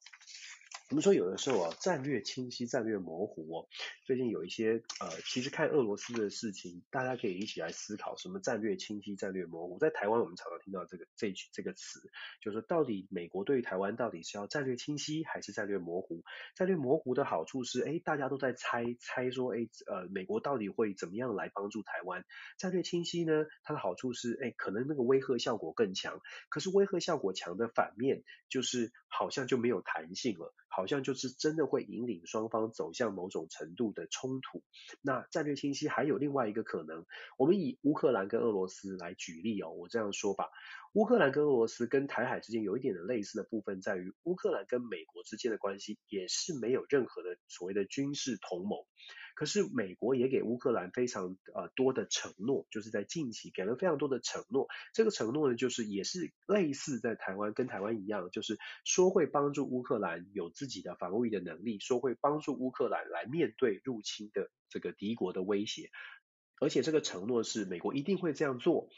[0.89, 3.67] 我们说有的时候啊，战略清晰，战略模糊哦。
[4.05, 9.81] 最近有一些呃，其实看俄罗斯的事情，大家可以一起来思考什么战略清晰、战略模糊。
[9.81, 11.99] 在台湾，我们常常听到这个这句这个词，
[12.41, 16.23] 就是说到底美国对于台湾到底是要战略清晰还是战略模糊？
[16.55, 22.25] 战略模糊的好处是，哎，大家都在猜猜说，哎，呃，美国到底会怎么样来帮助台湾？
[22.59, 26.21] 战略清晰呢，它的好处是，哎，可能那个威慑效果更强。
[26.49, 30.55] 可是威慑效果强的反面，就是好像就没有弹性了。
[30.77, 34.63] 好像就是真的会引领双方走向某种程度的冲突。
[35.01, 37.07] 那战略清晰还有另外一个可能，
[37.39, 40.51] 我们以乌克兰跟俄罗斯来举例哦，我这样说吧，
[40.93, 48.85] 乌克兰跟俄罗斯跟台海之间有一点的类似的部分在于，乌克兰跟美国之间的关系也是没有任何的所谓的军事同盟。
[49.37, 54.67] 可是美国也给乌克兰非常呃多的承诺，就是在近期给了非常多的承诺。
[54.93, 65.91] 这个承诺呢，就是也是类似在台湾跟台湾一样，就是说会帮助乌克兰有自己的防御的能力，说会帮助乌克兰来面对入侵的这个敌国的威胁。
[66.61, 68.89] 而且这个承诺是美国一定会这样做。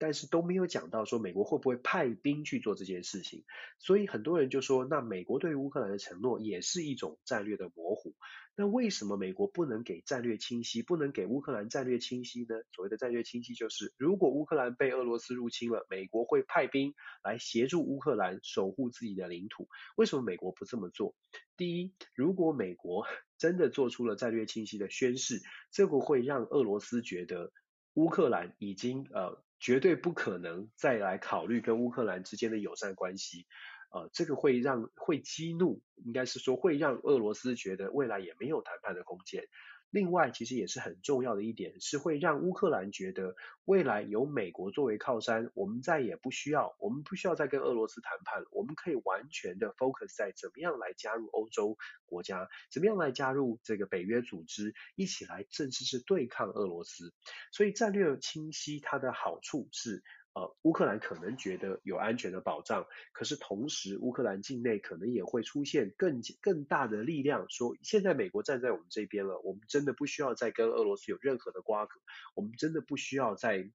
[0.00, 3.42] 但是都没有讲到说美国会不会派兵去做这件事情，
[3.80, 8.14] 所以很多人就说，那美国对于乌克兰的承诺也是一种战略的模糊。
[8.54, 12.54] 那为什么美国不能给战略清晰，不能给乌克兰战略清晰呢？
[12.70, 16.94] 所谓的战略清晰就是，如果乌克兰被俄罗斯入侵了，美国会派兵
[17.24, 19.68] 来协助乌克兰守护自己的领土。
[19.96, 21.16] 为什么美国不这么做？
[21.56, 23.04] 第一，如果美国
[23.38, 27.52] 真的做出了战略清晰的宣示，这个会让俄罗斯觉得
[27.94, 29.42] 乌克兰已经呃。
[29.60, 33.48] 绝对不可能再来考虑跟乌克兰之间的友善关系，
[33.90, 39.42] 呃，这个会让会激怒，应该是说会让俄罗斯觉得未来也没有谈判的空间。
[39.90, 57.14] 另外，其实也是很重要的一点，是会让乌克兰觉得未来有美国作为靠山，我们再也不需要，我们不需要再跟俄罗斯谈判，我们可以完全的 focus 在怎么样来加入欧洲国家，怎么样来加入这个北约组织，一起来正式是对抗俄罗斯。
[57.50, 60.02] 所以战略清晰，它的好处是。
[60.34, 72.00] 呃，乌克兰可能觉得有安全的保障，可是同时乌克兰境内可能也会出现更更大的力量，说现在美国站在我们这边了，我们真的不需要再跟俄罗斯有任何的瓜葛，
[72.34, 73.70] 我们真的不需要再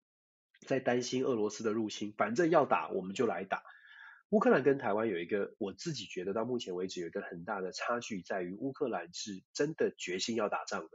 [0.65, 3.63] 再担心俄罗斯的入侵，反正要打我们就来打。
[4.29, 10.89] 乌克兰跟台湾有一个，我自己觉得到目前为止有一个很大的差距，在于乌克兰是真的决心要打仗的，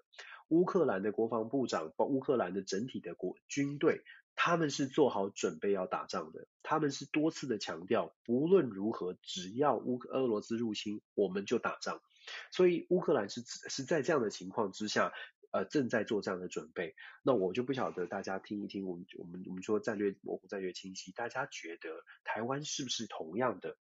[0.49, 4.03] 乌克兰的国防部长，包乌克兰的整体的国军队。
[4.41, 12.01] 他们是做好准备要打仗的，他们是多次的强调，不论如何，只要乌俄罗斯入侵，我们就打仗。
[12.53, 15.13] 所以乌克兰是是在这样的情况之下，
[15.51, 16.95] 呃，正在做这样的准备。
[17.25, 23.77] 那我就不晓得大家听一听，我们我们我们说战略模糊、战略清晰，大家觉得台湾是不是同样的？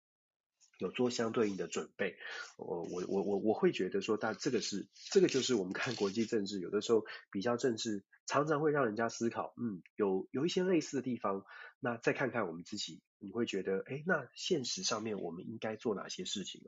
[0.82, 2.16] 有做相对应的准备，
[2.56, 11.46] 我我我我我会觉得说，但这个是这个就是我们看国际政治，有的时候比较政治，常常会让人家思考，嗯，有有一些类似的地方，
[11.78, 16.60] 那再看看我们自己，你会觉得，哎，那现实上面我们应该做哪些事情？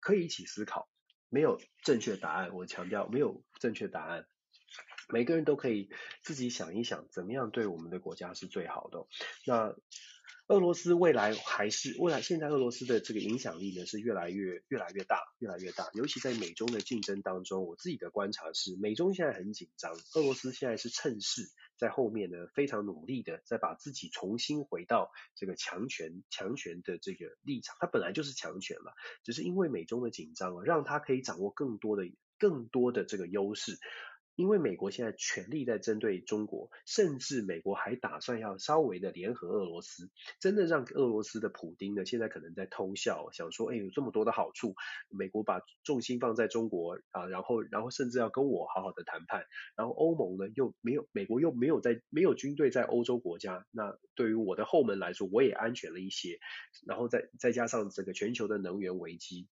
[0.00, 0.90] 可以一起思考，
[1.30, 4.26] 没有正确答案，我强调没有正确答案，
[5.08, 5.88] 每个人都可以
[6.22, 9.06] 自己想一想，怎么样对我们的国家是最好的。
[9.46, 9.74] 那。
[10.52, 15.88] 俄罗斯未来还是未来，现在俄罗斯的这个影响力呢是越来越越来越大，越来越大。
[15.94, 21.48] 尤其在美中的竞争当中，我自己的观察是，美中现在很紧张，俄罗斯现在是趁势
[21.78, 27.74] 在后面呢非常努力的在把自己重新回到这个强权强权的这个立场。
[27.80, 28.92] 它本来就是强权嘛，
[29.24, 32.02] 只是因为美中的紧张啊，让它可以掌握更多的
[32.38, 33.78] 更多的这个优势。
[34.34, 40.10] 因为美国现在全力在针对中国，甚至美国还打算要稍微的联合俄罗斯，
[40.40, 44.74] 真的让俄罗斯的普丁呢，现在可能在偷笑，想说，哎，有这么多的好处，
[45.10, 49.44] 美国把重心放在中国啊，然后，然后甚至要跟我好好的谈判，
[49.76, 56.38] 然后欧盟呢又没有，美国又没有在没有军队在欧洲国家，那对于我的后门来说，我也安全了一些，
[56.86, 59.48] 然后再再加上这个全球的能源危机。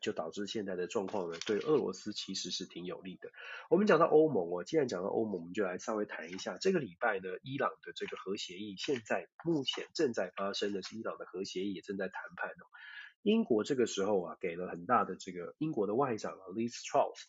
[0.00, 3.30] 就导致现在的状况呢，对俄罗斯其实是挺有利的。
[3.68, 12.66] 我们讲到欧盟哦，既然讲到欧盟，我们就来稍微谈一下这个礼拜呢，伊朗的这个核协议，现在目前正在发生的是伊朗的核协议也正在谈判哦。
[13.22, 17.20] 英国这个时候啊，给了很大的这个英国的外长啊，Liz Truss。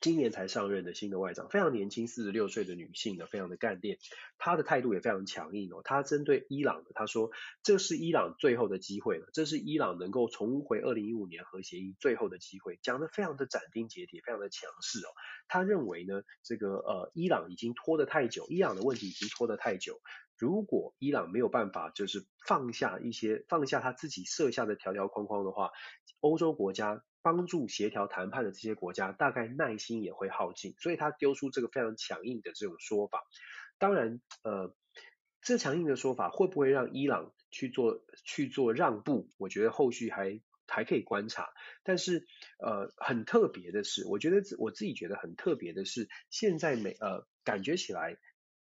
[0.00, 3.98] 今年才上任的新的外长，非常年轻，四十六岁的女性呢，非常的干练，
[4.38, 5.82] 她的态度也非常强硬哦。
[5.84, 7.30] 她针对伊朗的，她说
[7.62, 15.10] 这是伊朗最后的机会了，这是伊朗能够重回二零一五年核协议最后的机会，讲得非常的斩钉截铁，非常的强势哦。
[15.48, 20.00] 她认为呢，这个呃，伊朗已经拖得太久，伊朗的问题已经拖得太久，
[20.38, 25.72] 如果伊朗没有办法就是放下一些放下他自己设下的条条框框的话，
[26.20, 27.04] 欧洲国家。
[27.22, 33.24] 帮助协调谈判的这些国家，大概耐心也会耗尽，所以他丢出这个非常强硬的这种说法。
[33.78, 34.74] 当然，呃，
[35.42, 39.28] 这强硬的说法会不会让伊朗去做去做让步？
[39.38, 41.50] 我觉得后续还还可以观察。
[41.82, 42.26] 但是，
[42.58, 48.16] 呃，很特别的是，我觉得我自己觉得很特别的是，现在美呃感觉起来，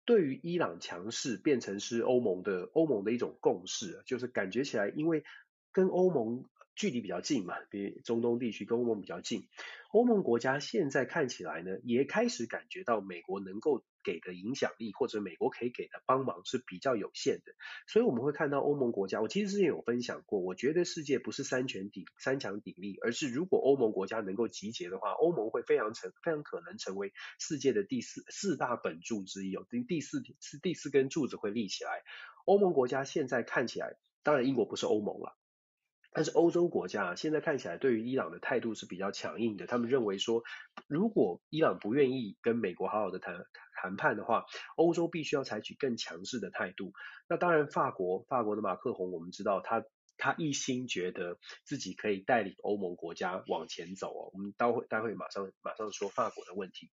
[0.06, 5.24] 对于伊朗强势变成是欧盟的欧盟的一种共识，就是感觉起来，因为
[5.72, 6.44] 跟欧盟。
[6.80, 9.50] 距离比较近嘛，比中东地区跟欧盟比较近，
[9.92, 17.52] 欧盟国家现在看起来呢，也开始感觉到美国能够给的影响力或者美国可以给的帮忙是比较有限的，
[17.86, 32.04] 所以我们会看到欧盟国家，我其实之前有分享过，我觉得世界不是三权鼎三强鼎立，而是如果欧盟国家能够集结的话，欧盟会非常成非常可能成为世界的第四四大本柱之一，哦第第四是第四根柱子会立起来。
[32.46, 35.36] 欧盟国家现在看起来，当然英国不是欧盟了。
[36.12, 40.44] 但是欧洲国家现在看起来对于伊朗的态度是比较强硬的，他们认为说，
[40.88, 43.36] 如果伊朗不愿意跟美国好好的谈
[43.82, 44.46] 谈判的话，
[44.76, 46.94] 欧洲必须要采取更强势的态度。
[47.28, 49.86] 那当然，法国法国的马克宏，我们知道他
[50.18, 54.32] 他一心觉得自己可以带领欧盟国家往前走哦。
[54.34, 56.90] 我们待会待会马上马上说法国的问题。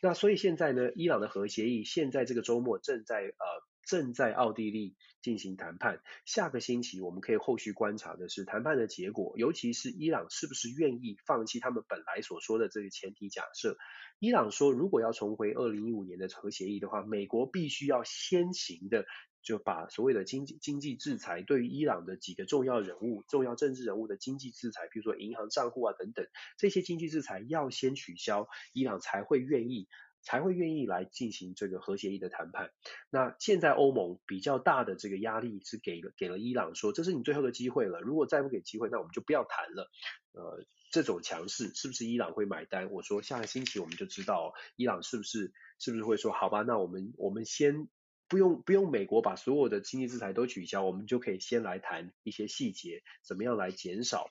[0.00, 3.71] 那所以现在呢，伊朗的核协议现在这个周末正在呃。
[3.84, 13.76] 正在奥地利进行谈判，下个星期我们可以后续观察的是谈判的结果，尤其是伊朗是不是愿意放弃他们本来所说的这个前提假设。
[14.18, 19.04] 伊朗说，如果要重回二零一五年的核协议的话，美国必须要先行的
[19.42, 26.24] 就把所谓的经济经济制裁对于伊朗的几个重要人物、重要政治人物的经济制裁，比如说银行账户啊等等，
[26.56, 29.88] 这些经济制裁要先取消，伊朗才会愿意。
[30.22, 32.70] 才会愿意来进行这个核协议的谈判。
[33.10, 39.90] 那现在欧盟比较大的这个压力是给了给了伊朗，说这是你最后的机会了，如果再不给机会，那我们就不要谈了。
[40.32, 42.90] 呃，这种强势是不是伊朗会买单？
[42.90, 46.62] 我说下个星期我们就知道，伊朗是不是是不是会说好吧？
[46.62, 47.88] 那我们我们先
[48.28, 54.30] 不用不用美国把所有的经济制裁都取消，我们就可以先来谈一些细节，怎么样来减少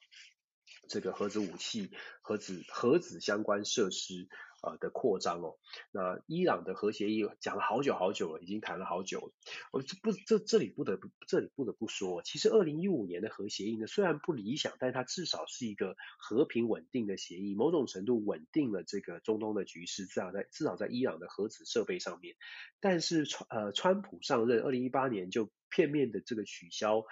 [0.87, 4.27] 这个核子武器、核子核子相关设施。
[4.61, 5.57] 呃的扩张哦，
[5.91, 9.31] 那伊朗的核协议讲了好久好久了，已经谈了好久了。
[9.71, 22.35] 我这不这这里不得不这里不得不说，其实二零一五年的核协议呢，虽然不理想，但它至少是一个和平稳定的协议，某种程度稳定了这个中东的局势，至少在至少在伊朗的核子设备上面。
[22.79, 27.03] 但是川呃川普上任二零一八年就片面的这个取消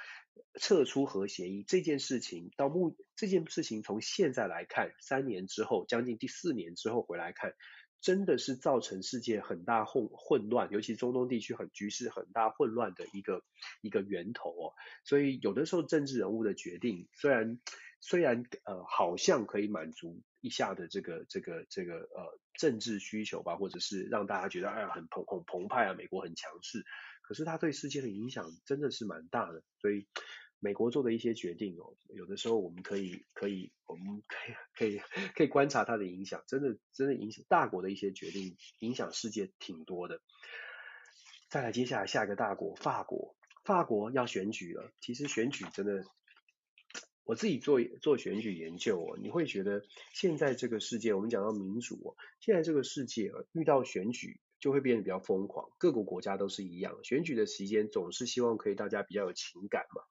[0.60, 7.54] 撤出核协议这件事情，到目这件事情从现在来看，三年之后，将近第四年之后回来看，
[8.02, 13.44] 真的是造成世界很大混混乱，尤其中东地区很局势很大混乱的一个
[13.82, 14.74] 一个源头哦。
[15.04, 17.60] 所以有的时候政治人物的决定，虽然
[18.00, 26.86] 虽然呃好像可以满足一下的这个这个这个呃政治需求吧，或者是让大家觉得哎呀很澎很澎湃啊，美国很强势。
[27.30, 30.08] 可是它对世界的影响真的是蛮大的，所以
[30.58, 35.00] 美国做的一些决定哦，有的时候我们可以可以我们可以可以
[35.36, 40.24] 可以观察它的影响，真的真的影响大国的一些决定，影响世界挺多的。
[41.52, 46.04] 再来接下来下一个大国法国，法国要选举了，其实选举真的，
[47.26, 49.84] 我自己做做选举研究哦，你会觉得
[50.16, 54.40] 现在这个世界，我们讲到民主哦，现在这个世界遇到选举。
[54.60, 60.04] 就会变得比较疯狂，各个国家都是一样，选举的期间总是希望可以大家比较有情感嘛。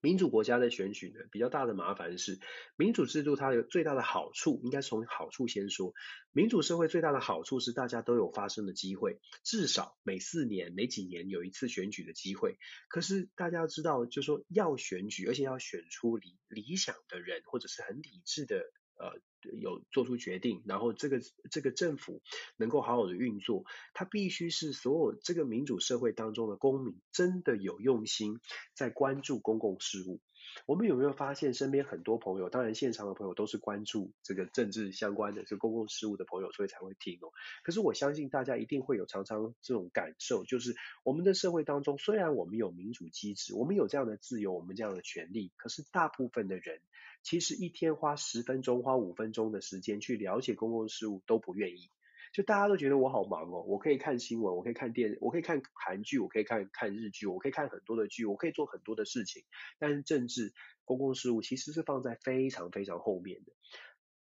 [0.00, 2.40] 民主国家的选举呢，比较大的麻烦是，
[2.74, 5.94] 民主制度它有最大的好处，应该从好处先说。
[6.32, 12.58] 民主社会最大的好处是大家都有发声的机会，至少每四年、每几年有一次选举的机会。
[12.88, 18.64] 可是大家要知道，就是说要选举，而且要选出理理想的人，或者是很理智的。
[19.02, 19.18] 呃，
[19.60, 22.22] 有做出决定，然后这个这个政府
[22.56, 28.38] 能够好好的运作，它必须是所有这个民主社会当中的公民真的有用心
[28.74, 30.20] 在关注公共事务。
[30.66, 37.32] 我们有没有发现身边很多朋友，当然现场的朋友都是关注这个政治相关的这公共事务的朋友，所以才会听哦。
[37.62, 40.74] 可是我相信大家一定会有常常这种感受，就是
[41.04, 46.80] 我们的社会当中，虽然我们有民主机制，我们有这样的自由，我们这样的权利，可是大部分的人。
[47.22, 51.88] 其实一天花十分钟、花五分钟的时间去了解公共事务都不愿意，
[52.32, 59.44] 就大家都觉得我好忙哦，我可以看新闻，我可以看电，我可以看韩剧，我可以看看日剧，我可以看很多的剧，我可以做很多的事情。
[59.78, 60.54] 但是政治
[60.86, 63.52] 公共事务其实是放在非常非常后面的。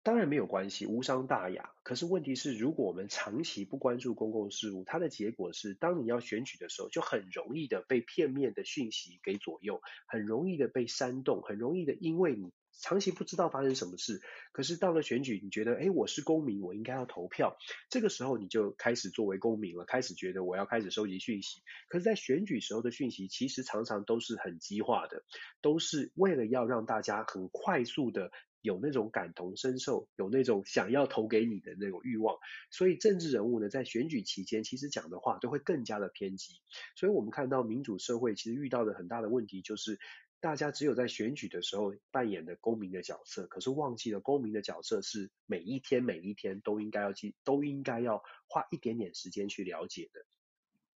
[0.02, 1.72] 当然没有关系，无伤大雅。
[1.82, 12.50] 可是问题是，如果我们长期不关注公共事务，它的结果是，当你要选举的时候，就很容易的被片面的讯息给左右，很容易的被煽动，很容易的因为你。
[12.72, 17.56] 长期不知道发生什么事，可是到了选举，你觉得，诶，我是公民，我应该要投票。
[17.90, 21.62] 这个时候，你就开始作为公民了，开始觉得我要开始收集讯息。
[21.88, 25.24] 可是，在选举时候的讯息，其实常常都是很激化的，
[25.60, 28.30] 都是为了要让大家很快速的
[28.62, 32.38] 有那种感同身受，有那种想要投给你的那种欲望。
[32.70, 36.54] 所以，政治人物呢，在选举期间，其实讲的话都会更加的偏激。
[36.96, 39.98] 所以我们看到民主社会其实遇到的很大的问题就是。
[40.40, 50.24] 大家只有在选举的时候扮演的公民的角色，可是忘记了公民的角色是每一天每一天都应该要去，都应该要花一点点时间去了解的。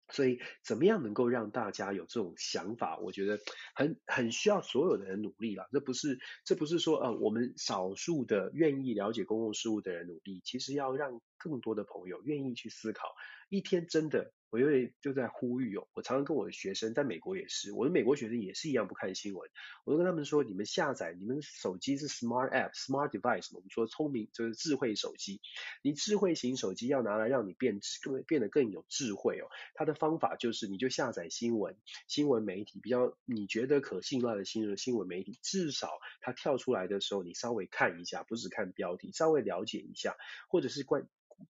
[0.08, 2.98] 所以，怎么样能够让大家有这种想法？
[2.98, 3.38] 我觉得
[3.74, 5.68] 很很需要所有的人努力了。
[5.72, 13.14] 这不是这不是说呃，我们少数的愿意了解公共事务的人努力，其实要让更多的朋友愿意去思考。
[13.48, 14.32] 一天真的。
[14.54, 19.50] 我因为就在呼吁哦，我常常跟我的学生，在美国也是，我的美国学生也是一样不看新闻。
[19.84, 25.40] 我都跟他们说，你们下载，你们手机是 smart app，smart device，我们说聪明就是智慧手机。
[25.82, 29.48] 你智慧型手机要拿来让你变更变得更有智慧哦。
[29.74, 31.76] 它的方法就是，你就下载新闻，
[32.06, 35.90] 新闻媒体比较你觉得可信赖的新闻新闻媒体，至少
[36.20, 40.14] 它跳出来的时候，你稍微看一下，不是看标题，稍微了解一下，
[40.48, 41.08] 或者是关。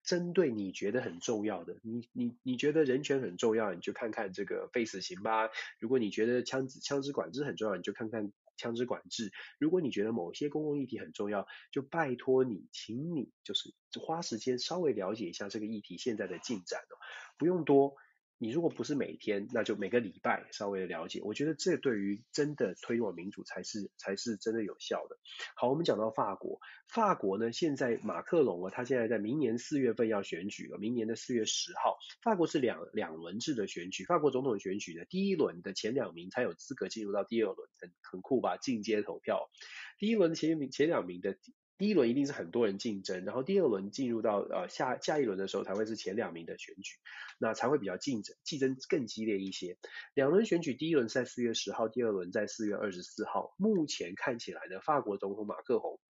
[0.03, 5.51] 针对你觉得很重要的，你你你觉得人权很重要，你就看看这个废死刑吧。
[5.79, 9.33] 如果你觉得枪支枪支管制很重要，你就看看枪支管制。
[9.59, 16.95] 如果你觉得某些公共议题很重要，就拜托你，请你就是花时间稍微了解一下这个议题现在的进展哦，
[17.37, 17.95] 不用多。
[18.39, 25.17] 你如果不是每天，那就每个礼拜稍微的了解，我觉得这对于真的推广民主才是才是真的有效的。
[25.55, 38.57] 好，我们讲到法国，法国呢，现在马克龙啊，他现在在明年四月份要选举了，明年的四月十号，法国是两两轮制的选举，法国总统选举呢，第一轮的前两名才有资格进入到第二轮，很很酷吧？
[38.59, 39.49] 进阶投票，
[39.99, 41.39] 第一轮前名前两名的。
[41.79, 46.97] 第一轮一定是很多人竞争，然后第二轮进入到呃下下一轮的时候才会是前两名的选举，
[47.39, 49.77] 那才会比较竞争竞争更激烈一些。
[50.15, 53.55] 两轮选举，第一轮在四月十号，第二轮在四月二十四号。
[53.59, 56.01] 目前看起来呢，法国总统马克宏。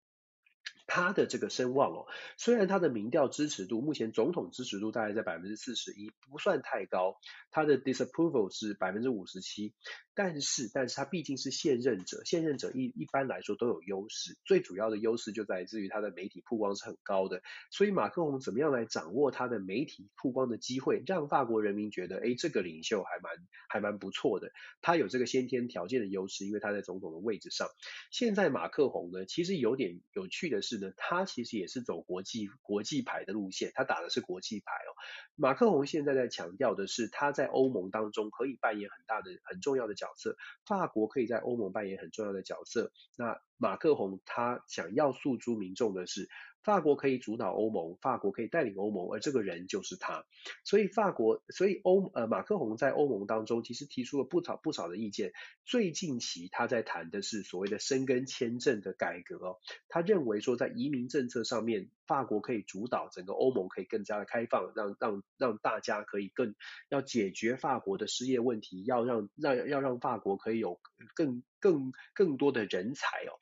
[0.89, 2.07] 他的这个声望哦，
[2.37, 7.19] 虽然他的民调支持度目前总统支持度大概在百分之四十一，不算太高，
[7.51, 9.75] 他的 disapproval 是百分之五十七，
[10.17, 23.33] 但是但是他毕竟是现任者，现任者一一般来说都有优势，最主要的优势就来自于他的媒体曝光是很高的，所以马克宏怎么样来掌握他的媒体曝光的机会，让法国人民觉得，诶，这个领袖还蛮
[23.69, 24.51] 还蛮不错的，
[24.81, 27.69] 他有这个先天条件的优势，因为他在总统的位置上。
[28.11, 30.91] 现在马克宏呢，其实有点有趣的是呢。
[30.97, 34.91] 他其实也是走国际国际牌的路线，他打的是国际牌哦。
[35.35, 42.93] 马克宏现在在强调的是，他在欧盟当中可以扮演很大的、很重要的角角色，法国可以在欧盟扮演很重要的角色。
[43.17, 46.29] 那马克宏他想要诉诸民众的是，
[46.67, 50.25] 法国可以主导欧盟，法国可以带领欧盟，而这个人就是他。
[50.65, 55.31] 所以法国，所以欧呃马克宏在欧盟当中其实提出了不少不少的意见。
[55.65, 66.57] 最近期他在谈的是所谓的申根签证的改革，他认为说在移民政策上面，法国可以主导整个欧盟，可以更加的开放，让让让大家可以更
[66.89, 70.81] 要解决法国的失业问题，要让让要让法国可以有
[71.15, 73.39] 更更更多的人才哦。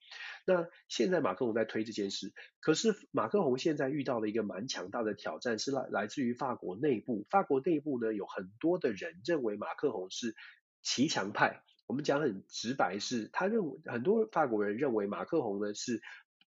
[0.46, 7.26] 那现在马克龙在推这件事，可是马克龙现在遇到了一个蛮强大的挑战，是来来自于法国内部。
[7.30, 10.34] 法国内部呢，有很多的人认为马克龙是
[10.82, 11.62] 骑墙派。
[11.86, 16.00] 我们讲很直白是，他认为很多法国人认为马克龙呢是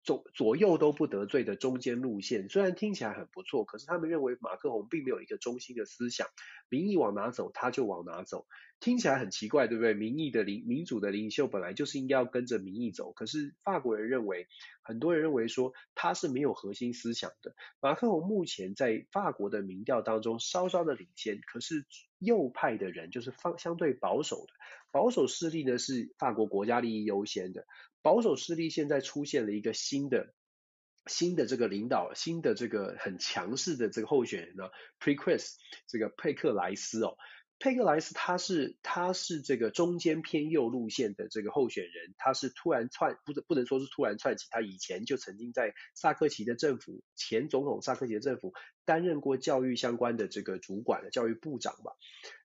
[0.06, 2.48] 左左右都不得罪的中间路线。
[2.48, 6.28] 虽然听起来很不错，可是他们认为马克宏并没有一个中心的思想，
[6.70, 8.46] 民意往哪走他就往哪走。
[8.80, 9.94] 听起来很奇怪，对不对？
[9.94, 14.48] 民意的领民主的领袖本来就是应该要跟着民意走，可是法国人认为，
[14.84, 17.56] 很多人认为说他是没有核心思想的。
[17.80, 21.86] 马克宏目前在法国的民调当中稍稍的领先，可是
[22.20, 24.54] 右派的人就是方相对保守的
[24.92, 27.66] 保守势力呢，是法国国家利益优先的
[28.06, 30.32] 保守势力，现在出现了一个新的
[31.08, 34.66] 新的这个领导，新的这个很强势的这个候选人呢
[35.00, 35.56] ，Pécresse
[35.88, 37.18] 这个佩克莱斯哦。
[37.58, 48.54] 佩克莱斯他是他是这个中间偏右路线的这个候选人，他是突然窜不不能说是突然窜起，他以前就曾经在萨科齐的政府，前总统萨科齐的政府
[48.86, 51.94] 担任过教育相关的这个主管的教育部长吧。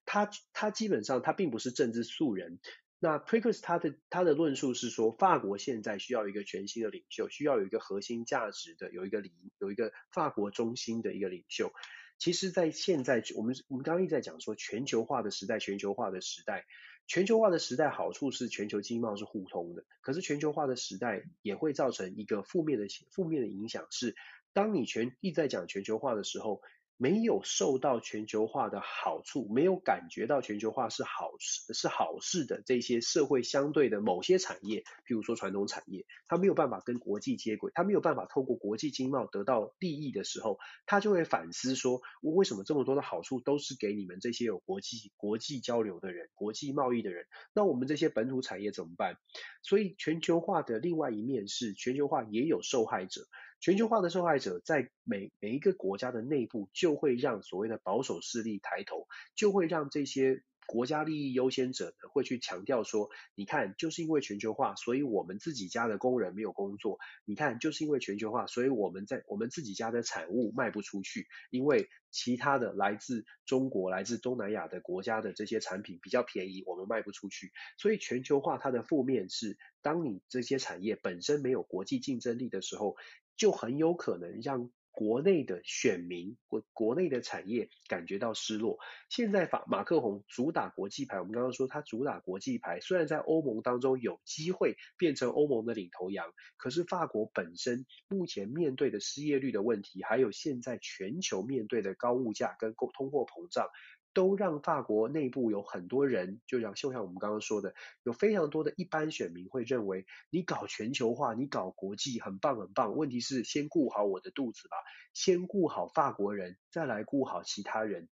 [0.05, 2.59] 他他基本上他并不是政治素人。
[3.03, 11.71] 那 p r i c k e s 他的他的论述是说，法国现在需要一个全新的领袖，需要有一个核心价值的，有一个理有一个法国中心的一个领袖。
[12.19, 16.67] 其实，在现在，我们我们刚刚一直在讲说全球化的时代，全球化的时代，
[17.07, 19.83] 全球化的时代好处是全球经贸是互通的。
[20.01, 24.15] 可是全球化的时代也会造成一个负面的负面的影响是，
[24.53, 26.61] 当你全一直在讲全球化的时候，
[27.01, 47.25] 没有受到全球化的好处，没有感觉到全球化是好事是好事的这些社会相对的某些产业，譬如说传统产业，它没有办法跟国际接轨，它没有办法透过国际经贸得到利益的时候，它就会反思说，我为什么这么多的好处都是给你们这些有国际国际交流的人、国际贸易的人，
[47.55, 49.15] 那我们这些本土产业怎么办？
[49.63, 53.23] 所以全球化的另外一面是，全球化也有受害者。
[53.61, 66.97] 全球化的受害者在每每一个国家的内部，就会让所谓的保守势力抬头，就会让这些国家利益优先者呢，会去强调说，你看，就是因为全球化，所以我们自己家的工人没有工作。
[67.23, 77.51] 你看，就是因为全球化，所以我们在我们自己家的产物卖不出去，因为其他的来自中国、来自东南亚的国家的这些产品比较便宜，我们卖不出去。
[77.77, 82.95] 所以全球化它的负面是，当你这些产业本身没有国际竞争力的时候。
[83.37, 88.77] 就很有可能让国内的选民或国内的产业感觉到失落。
[89.09, 103.67] 现在法马克宏主打国际牌，我们刚刚说他主打国际牌，虽然在欧盟当中有机会变成欧盟的领头羊，可是法国本身目前面对的失业率的问题，还有现在全球面对的高物价跟通货膨胀。
[104.13, 112.95] 都让法国内部有很多人，就像就像我们刚刚说的，有非常多的一般选民会认为，你搞全球化，你搞国际，很棒很棒。
[112.95, 114.77] 问题是先顾好我的肚子吧，
[115.13, 118.09] 先顾好法国人，再来顾好其他人。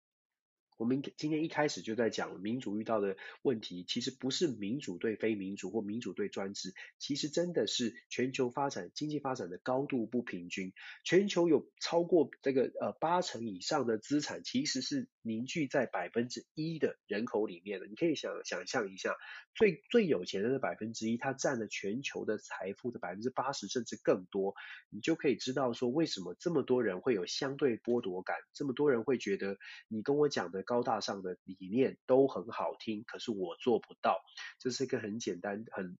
[0.78, 10.72] 我们今天一开始就在讲民主遇到的问题，其实不是民主对非民主或民主对专制，其实真的是全球发展经济发展的高度不平均。
[11.02, 17.88] 全球有超过这个呃八成以上的资产，其实是凝聚在百分之一的人口里面的。
[17.88, 19.16] 你可以想想象一下，
[19.56, 24.54] 最最有钱的那百分之一，它占了全球的财富的百分之八十甚至更多，
[24.90, 29.58] 你就可以知道说为什么这么多人会有相对剥夺感，这么多人会觉得
[29.88, 30.64] 你跟我讲的。
[30.68, 34.20] 高大上的理念都很好听，可是我做不到，
[34.58, 35.96] 这是一个很简单、很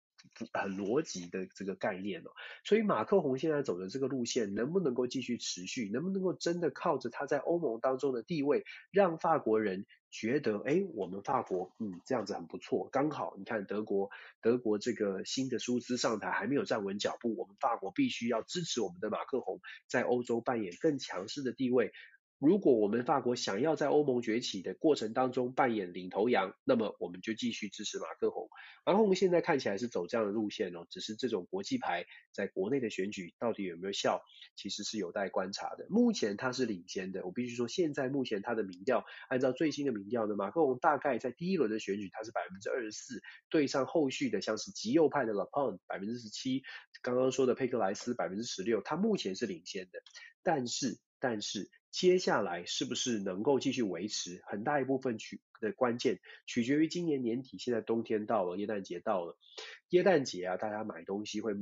[0.52, 2.30] 很逻辑的这个概念哦。
[2.64, 5.88] 所以马克宏现在走的这个路线，能不能够继续持续？
[5.90, 12.90] 能不能够真的靠着他在欧盟当中的地位，让法国人觉得，哎，我们法国，嗯，这样子很不错。
[12.92, 14.10] 刚好你看德国，
[14.42, 21.90] 德国这个新的舒兹上台还没有站稳脚步，我们法国必须要支持我们的马克宏在欧洲扮演更强势的地位。
[22.38, 28.48] 如果我们法国想要在欧盟崛起的过程当中扮演领头羊，那么我们就继续支持马克宏。
[28.86, 34.22] 马克宏现在看起来是走这样的路线哦，只是这种国际牌在国内的选举到底有没有效，
[34.54, 35.86] 其实是有待观察的。
[35.90, 43.20] 目前他是领先的，我必须说，现在目前他的民调，按照最新的民调呢，马克宏大概在第一轮的选举他是百分之二十四，
[43.50, 46.62] 对上后续的像是极右派的勒庞百分之十七，
[47.02, 49.98] 刚刚说的佩克莱斯百分之十六，他目前是领先的，
[50.44, 51.68] 但是但是。
[51.90, 57.58] 接下来是不是能够继续维持，很大一部分取的关键取决于今年年底。
[57.58, 59.38] 现在冬天到了，耶诞节到了，
[59.88, 61.54] 耶诞节啊，大家买东西会，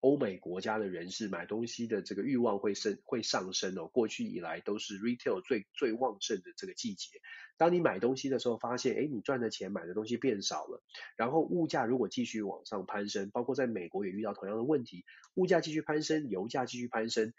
[0.00, 3.86] 欧美国家的人士买东西的这个欲望会升会上升哦。
[3.86, 7.20] 过去以来都是 retail 最最旺盛的这个季节。
[7.56, 10.82] 当你买东西的时候，发现哎，你赚的钱买的东西变少了，
[11.16, 17.32] 然后物价如果继续往上攀升，包括在美国也遇到同样的问题，物价继续攀升，油价继续攀升。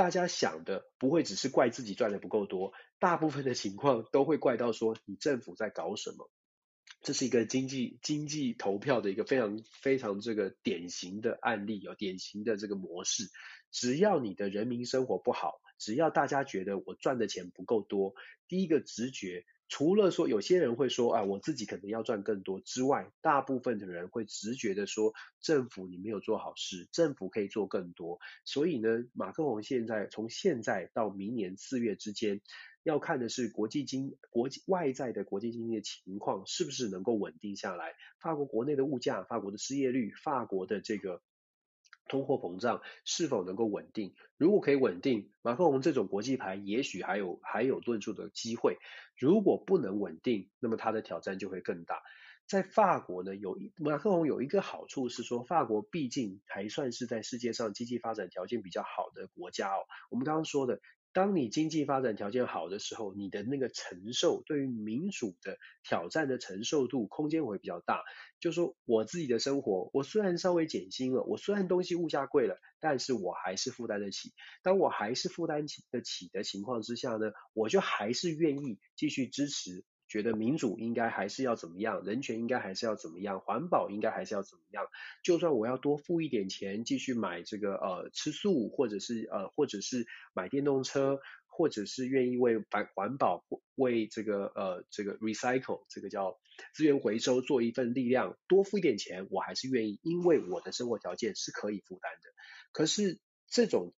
[0.00, 6.30] 大家想的不会只是怪自己赚的不够多，大部分的情况都会怪到说你政府在搞什么。
[7.02, 13.24] 这是一个经济经济投票的一个非常非常这个典型的案例哦，典型的这个模式。
[13.70, 18.14] 只要你的人民生活不好，只要大家觉得我赚的钱不够多，
[18.46, 19.44] 第一个直觉。
[19.72, 28.18] 除了说有些人会说啊，我自己可能要赚更多之外，大部分的人会直觉的说，政府你没有做好事，政府可以做更多。
[28.44, 32.40] 所以呢，马克宏现在从现在到明年四月之间，
[32.82, 41.22] 要看的是国际经国际外在的国际经济的情况是不是能够稳定下来，法国国内的物价、法国的失业率、法国的这个。
[42.10, 44.14] 通货膨胀是否能够稳定？
[44.36, 48.76] 如果可以稳定，马克龙这种国际牌也许还有还有论述的机会。
[49.16, 52.02] 如果不能稳定，那么他的挑战就会更大。
[52.46, 59.86] 在法国呢，有一马克龙有一个好处是说，法国毕竟还算是在世界上经济发展条件比较好的国家哦。
[60.10, 60.80] 我们刚刚说的。
[61.12, 68.02] 当你经济发展条件好的时候，你的那个承受对于民主的挑战的承受度空间会比较大。
[68.38, 74.32] 就说我自己的生活，我虽然稍微减薪了，我虽然东西物价贵了，但是我还是负担得起。
[74.62, 79.84] 当我还是负担起得起的情况之下呢，我就还是愿意继续支持。
[80.10, 84.84] 觉得民主应该还是要怎么样，人权应该还是要怎么样，环保应该还是要怎么样。
[85.22, 93.44] 就算我要多付一点钱，继续买这个呃吃素，或者是呃或者是买电动车，或者是愿意为环环保、
[93.76, 96.36] 为这个呃这个 recycle 这个叫
[96.74, 102.30] 资源回收做一份力量，多付一点钱，我还是愿意，因为我的生活条件是可以负担的。
[102.72, 103.94] 可是这种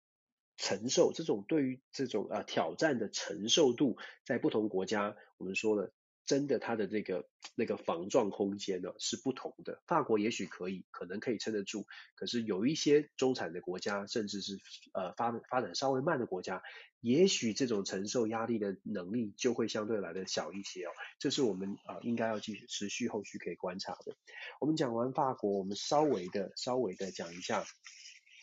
[0.57, 5.93] 承受，这种对于这种呃挑战的承受度，在不同国家，我们说了。
[6.31, 7.27] 真的，它的这个
[7.57, 9.83] 那个防撞空间呢是不同的。
[9.89, 14.61] 法国也许可以，可能可以撑得住，可是有一些中产的国家，甚至是
[14.95, 16.63] 呃发发展稍微慢的国家，
[17.01, 20.93] 也许这种承受压力的能力就会相对来的小一些哦。
[21.19, 24.15] 这是我们啊、应该要继续持续后续可以观察的。
[24.61, 27.65] 我们讲完法国，我们稍微的稍微的讲一下，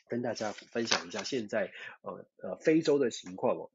[0.10, 1.72] 跟大家分享一下现在
[2.02, 3.72] 呃呃非洲的情况哦。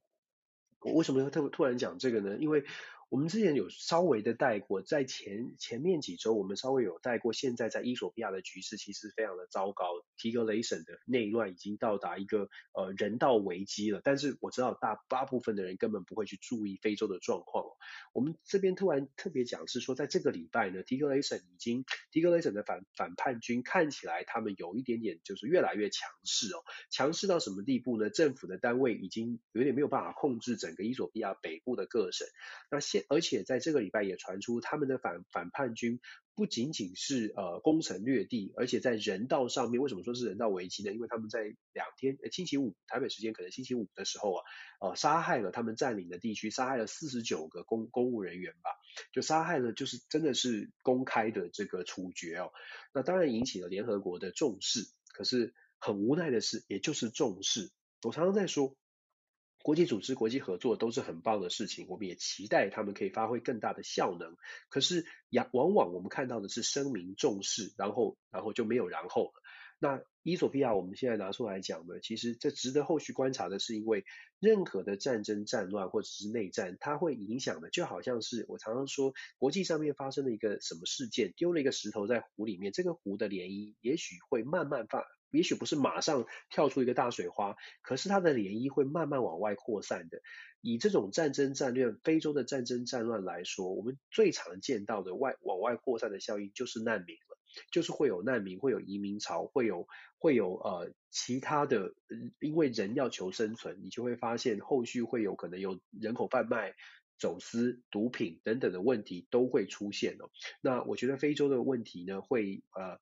[0.80, 2.36] 我为什么会特突然讲这个呢？
[2.38, 2.64] 因为
[3.12, 9.84] 我们之前有稍微的带过，在前前面几周我们稍微有带过，现在在伊索比亚的局势其实非常的糟糕，
[10.16, 14.00] 提格雷省的内乱已经到达一个呃人道危机了。
[14.02, 17.66] 但是我知道大大部分的人根本不会去注意非洲的状况。
[18.14, 28.08] 我们这边突然特别讲是说，在这个礼拜呢，提格雷省已经提格雷省的反反叛军看起来他们有一点点就是越来越强势哦，强势到什么地步呢？
[28.08, 32.26] 政府的单位已经有点没有办法控制整个伊索比亚北部的各省。
[32.70, 36.00] 那现而且在这个礼拜也传出，他们的反反叛军
[36.34, 40.92] 不仅仅是呃攻城略地，而且在人道上面，为什么说是人道危机呢？
[40.92, 41.40] 因为他们在
[41.72, 44.42] 两天，呃，星期五台北时间可能星期五的时候啊，
[44.80, 48.70] 呃，杀害了他们占领的地区，杀害了四十九个公公务人员吧，
[49.12, 52.52] 就杀害了，就是真的是公开的这个处决哦。
[52.94, 57.70] 那当然引起了联合国的重视，可是很无奈的是，也就是重视。
[58.02, 58.76] 我常常在说。
[59.62, 64.36] 国际组织、国际合作都是很棒的事情，我们也期待他们可以发挥更大的效能。
[64.68, 69.42] 可是，呀，往往我们看到的是声明重视，然后，然后就没有然后了。
[69.78, 74.04] 那伊索比亚我们现在拿出来讲呢，其实这值得后续观察的是，因为
[74.38, 85.04] 任何的战争、战乱或者是内战，它会影响的，就好像是我常常说，国际上面发生了一个什么事件，丢了一个石头在湖里面，这个湖的涟漪也许会慢慢发。
[85.32, 90.20] 也许不是马上跳出一个大水花，可是它的涟漪会慢慢往外扩散的。
[90.60, 97.36] 以这种战争战乱、非洲的战争战乱来说，我们最常见到的外往外扩散的效应就是难民了，
[97.72, 101.94] 就是会有难民，会有移民潮，会有会有呃其他的，
[102.38, 106.74] 因为人要求生存，你就会发现后续会有可能有人口贩卖、
[107.18, 110.30] 走私、毒品等等的问题都会出现哦。
[110.60, 113.00] 那我觉得非洲的问题呢，会呃。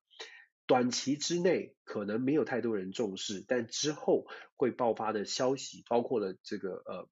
[0.71, 7.09] 短期之内可能没有太多人重视，但之后会爆发的消息，包括了这个呃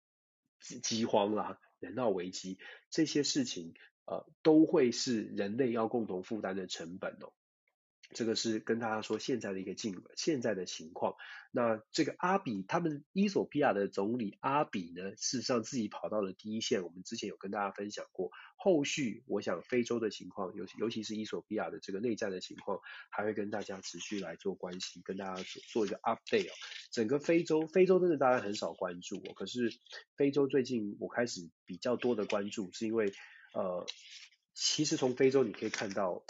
[0.82, 2.58] 饥荒啦、人道危机
[2.90, 3.74] 这些事情，
[4.06, 7.34] 呃，都会是人类要共同负担的成本哦。
[8.12, 11.16] 这个是跟大家说现在的一个境，现在的情况。
[11.52, 16.84] 那这个阿比，他们伊索比亚的总理阿比呢，事实上自己跑到了第一线。
[16.84, 22.80] 我们之前有跟大家分享过，后续我想非洲的情况，尤尤其是伊索比亚的这个内战的情况，
[23.12, 26.54] 还会跟大家持续来做关系，跟大家做做一个 update 哦。
[26.92, 29.72] 整个非洲，非洲真的大家很少关注哦，可是
[30.16, 33.14] 非洲最近我开始比较多的关注，是因为
[33.54, 33.86] 呃，
[34.56, 36.24] 其实从非洲你可以看到。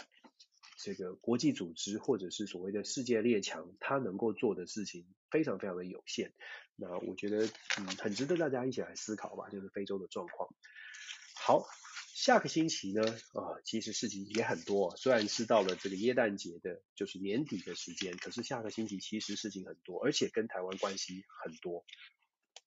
[0.82, 6.32] 这个国际组织或者是所谓的世界列强，它能够做的事情非常非常的有限。
[6.74, 7.46] 那我觉得，
[7.78, 10.48] 嗯，很值得大家一起来思考吧，就是非洲的状况。
[11.34, 11.66] 好，
[12.14, 14.96] 下个星期呢，啊，其实事情也很多。
[14.96, 21.84] 虽然是到了这个耶诞节的，就是年底的时间，可是下个星期其实事情很多，而且跟台湾关系很多。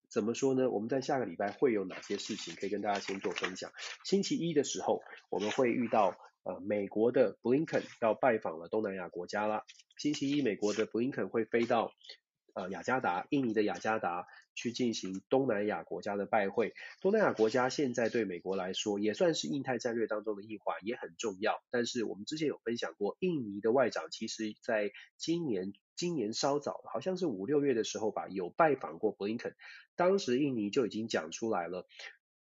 [0.07, 0.69] 怎么说呢？
[0.69, 3.71] 我们在下个礼拜会有哪些事情可以跟大家先做分享？
[4.05, 5.01] 星期一的时候，
[5.31, 6.15] 我们会遇到。
[6.43, 9.63] 呃，美国的布林肯要拜访了东南亚国家啦。
[9.97, 11.93] 星期一，美国的布林肯会飞到
[12.53, 16.73] 呃雅加达，印尼的雅加达去进行东南亚国家的拜会。
[16.99, 21.63] 东南亚国家现在对美国来说也算是印太战略当中的一环，也很重要。
[21.71, 29.55] 但是我们之前有分享过，印尼的外长其实在今年今年稍早，好像是五六月的时候吧，有拜访过布林肯。
[29.95, 31.87] 当时印尼就已经讲出来了。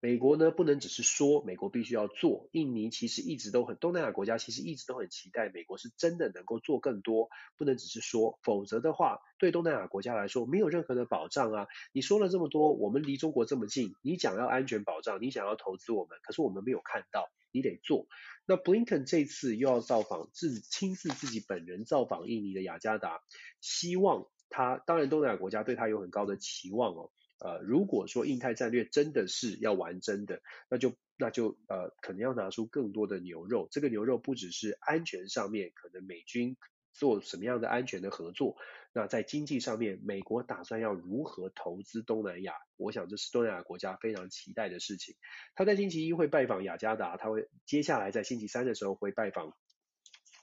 [0.00, 2.48] 美国呢，不能只是说，美国必须要做。
[2.52, 11.66] 印尼其实一直都很，东南亚国家其实一直都很期待美国是真的能够做更多，不能只是说，否则的话，对东南亚国家来说没有任何的保障啊。
[11.92, 18.06] 你说了这么多，我们离中国这么近，你想要安全保障，你想要投资我们，可是我们没有看到，你得做。
[18.46, 23.20] 那布林肯这次又要造访，自亲自自己本人造访印尼的雅加达，
[23.60, 27.10] 希望他，当然东南亚国家对他有很高的期望哦。
[27.38, 33.68] 呃，如果说印太战略真的是要玩真的，那就那就呃，可能要拿出更多的牛肉。
[33.70, 36.56] 这个牛肉不只是安全上面，可能美军
[36.92, 38.56] 做什么样的安全的合作？
[38.92, 42.54] 那在经济上面，美国打算要如何投资东南亚？
[42.76, 45.14] 我想这是东南亚国家非常期待的事情。
[45.54, 49.52] 他在星期一会拜访雅加达，他会接下来在星期三的时候会拜访。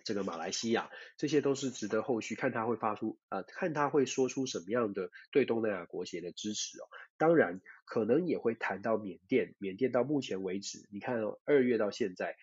[0.06, 6.88] 这个马来西亚，这些都是值得后续看他会发出，啊，看他会说出什么样的对东南亚国协的支持哦。
[7.18, 12.38] 当然，可能也会谈到缅甸，缅甸到目前为止，你看哦，二月到现在，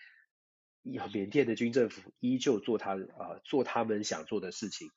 [0.83, 4.91] 缅甸的军政府依旧做他啊、做他们想做的事情。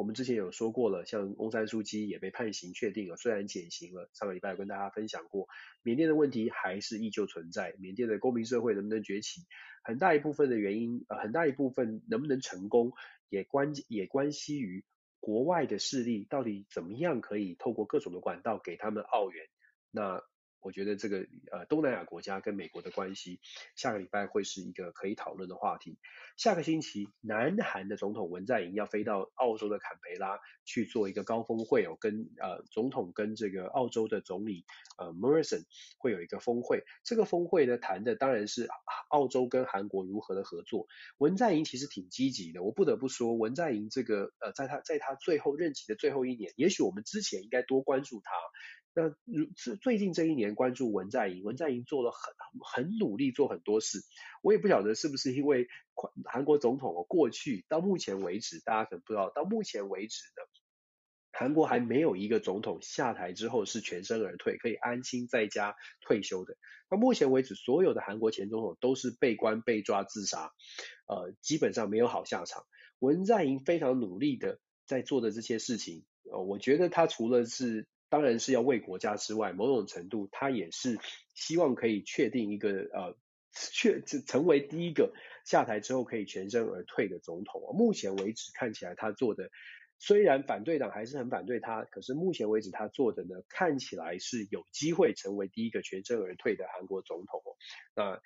[0.00, 4.08] 我们之前有说过了，像翁山书记也被判刑确定了，虽然减刑了。
[4.14, 5.46] 上个礼拜有跟大家分享过，
[5.82, 7.74] 缅甸的问题还是依旧存在。
[7.78, 9.42] 缅甸的公民社会能不能崛起，
[9.84, 12.94] 很大一部分的原因，呃，很大一部分能不能成功，
[13.28, 14.86] 也关也关系于
[15.20, 19.44] 国外的势力到底怎么样可以透过各种的管道给他们澳元。
[19.90, 20.22] 那
[20.60, 23.40] 我觉得这个呃东南亚国家跟美国的关系，
[23.74, 25.98] 下个礼拜会是一个可以讨论的话题。
[26.36, 34.64] 下个星期，南韩的总统文在寅要飞到澳洲的坎培拉去做一个高峰会哦，跟呃总统跟这个澳洲的总理
[34.98, 35.64] 呃 Morrison
[35.98, 36.84] 会有一个峰会。
[37.04, 38.68] 这个峰会呢谈的当然是
[39.08, 40.86] 澳洲跟韩国如何的合作。
[41.18, 48.32] 文在寅其实挺积极的，我不得不说，文在寅这个呃在他在他最后任期的最后一年，也许我们之前应该多关注他。
[48.94, 54.00] 那如最最近这一年关注文在寅，文在寅做了很很努力做很多事，
[54.42, 55.68] 我也不晓得是不是因为
[56.24, 60.42] 韩国总统过去到目前为止，大家可能不知道，到目前为止呢，
[61.32, 66.56] 韩国还没有一个总统下台之后是全身而退，可以安心在家退休的。
[66.88, 70.50] 到目前为止，所有的韩国前总统都是被关、被抓、自杀，
[71.06, 72.66] 呃，基本上没有好下场。
[72.98, 80.98] 文在寅非常努力的在做的这些事情，呃，我觉得他除了是当然是要为国家之外，某种程度他也是
[81.32, 83.16] 希望可以确定一个呃
[83.52, 85.14] 确成为第一个
[85.44, 87.62] 下台之后可以全身而退的总统。
[87.74, 89.50] 目前为止看起来他做的
[89.98, 97.42] 虽然反对党还是很反对他，可是目前为止他做的呢，看起来是有机会成为第一个全身而退的韩国总统。
[97.94, 98.20] 那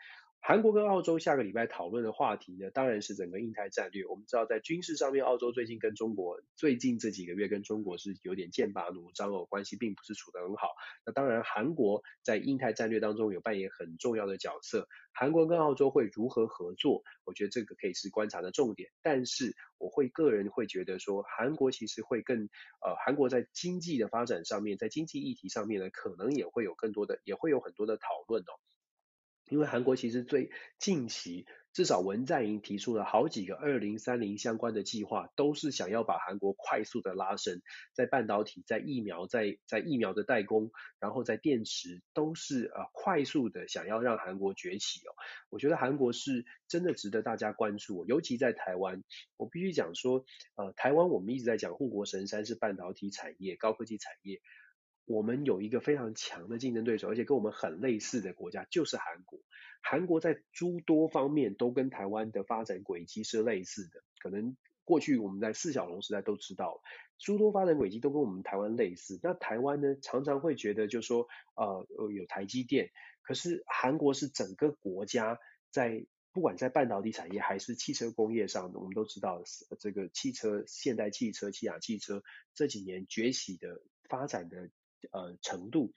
[0.46, 4.04] 韩国跟澳洲下个礼拜讨论的话题呢，当然是整个印太战略。
[4.04, 10.74] 我们知道，在军事上面，澳洲最近跟中国最近这几个月跟中国是有点剑拔弩张哦，关系并不是处得很好。
[11.06, 14.86] 那当然，韩国在印太战略当中有扮演很重要的角色。
[15.14, 17.02] 韩国跟澳洲会如何合作？
[17.24, 18.90] 我觉得这个可以是观察的重点。
[19.00, 22.50] 但是，我会个人会觉得说，韩国其实会更
[22.84, 28.52] 呃，韩国在经济的发展上面，在经济议题上面呢，可能也会有更多的，也会有很多的讨论哦。
[29.48, 37.60] 因为韩国其实最近期，至少文在寅提出了好几个二零三零相关的计划，都是想要把韩国快速的拉升，
[37.92, 45.12] 在半导体、在疫苗、在在疫苗的代工，然后在电池，都是呃快速的想要让韩国崛起哦。
[45.50, 49.04] 我觉得韩国是真的值得大家关注，尤其在台湾，
[49.36, 50.24] 我必须讲说，
[50.56, 54.40] 呃，台湾我们一直在讲护国神山是半导体产业、高科技产业。
[55.06, 59.38] 我们有一个非常强的竞争对手，而且跟我们很类似的国家就是韩国。
[59.82, 64.02] 韩国在诸多方面都跟台湾的发展轨迹是类似的。
[64.18, 66.80] 可能过去我们在四小龙时代都知道，
[67.18, 69.20] 诸多发展轨迹都跟我们台湾类似。
[69.22, 72.90] 那台湾呢，常常会觉得就是说，呃，有台积电，
[73.20, 75.38] 可是韩国是整个国家
[75.70, 79.42] 在不管在半导体产业还是汽车工业上，我们都知道
[79.78, 82.22] 这个汽车、现代汽车、起亚汽车
[82.54, 84.70] 这几年崛起的发展的。
[85.12, 85.92] 呃，程度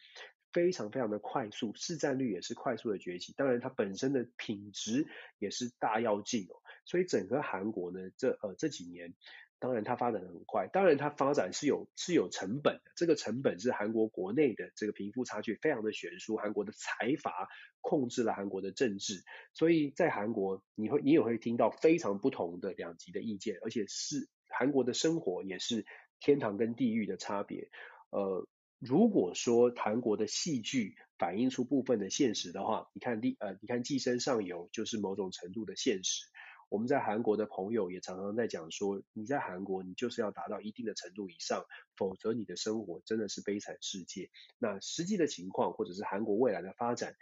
[0.53, 3.33] 非常非常的快速，市占率也是快速的崛起。
[3.33, 5.07] 当然，它本身的品质
[5.37, 6.55] 也是大要进哦。
[6.85, 9.13] 所以整个韩国呢，这呃这几年，
[9.59, 10.67] 当然它发展的很快。
[10.67, 12.91] 当然，它发展是有是有成本的。
[12.95, 17.49] 这个成本是韩国国内的这个贫富差距非常的悬殊，韩国的财阀
[17.81, 19.23] 控制了韩国的政治。
[19.53, 25.85] 所以在韩国，你会你也会听到非常不同的两极的意见，而且是韩国的生活也是
[26.21, 27.69] 天堂跟地狱的差别。
[28.09, 28.47] 呃。
[28.79, 36.25] 如果说韩国的戏剧反映出部分的现实的话，你看，呃，你看《寄生上流》就是某种程度的现实。
[36.69, 41.63] 我们在韩国的朋友也常常在讲说，你在韩国，你就是要达到一定的程度以上，
[41.95, 44.29] 否则你的生活真的是悲惨世界。
[44.59, 47.15] 那实际的情况，或者是韩国未来的发展，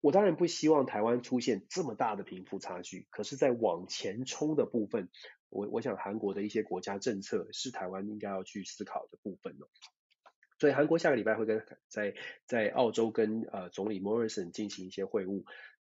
[0.00, 3.06] 我当然不希望台湾出现这么大的贫富差距。
[3.10, 5.08] 可是，在往前冲的部分，
[5.50, 9.68] 我我想韩国的一些国家政策是台湾应该要去思考的部分哦。
[10.64, 12.14] 所以韩国下个礼拜会跟在
[12.46, 15.44] 在澳洲跟呃总理 Morrison 进行一些会晤。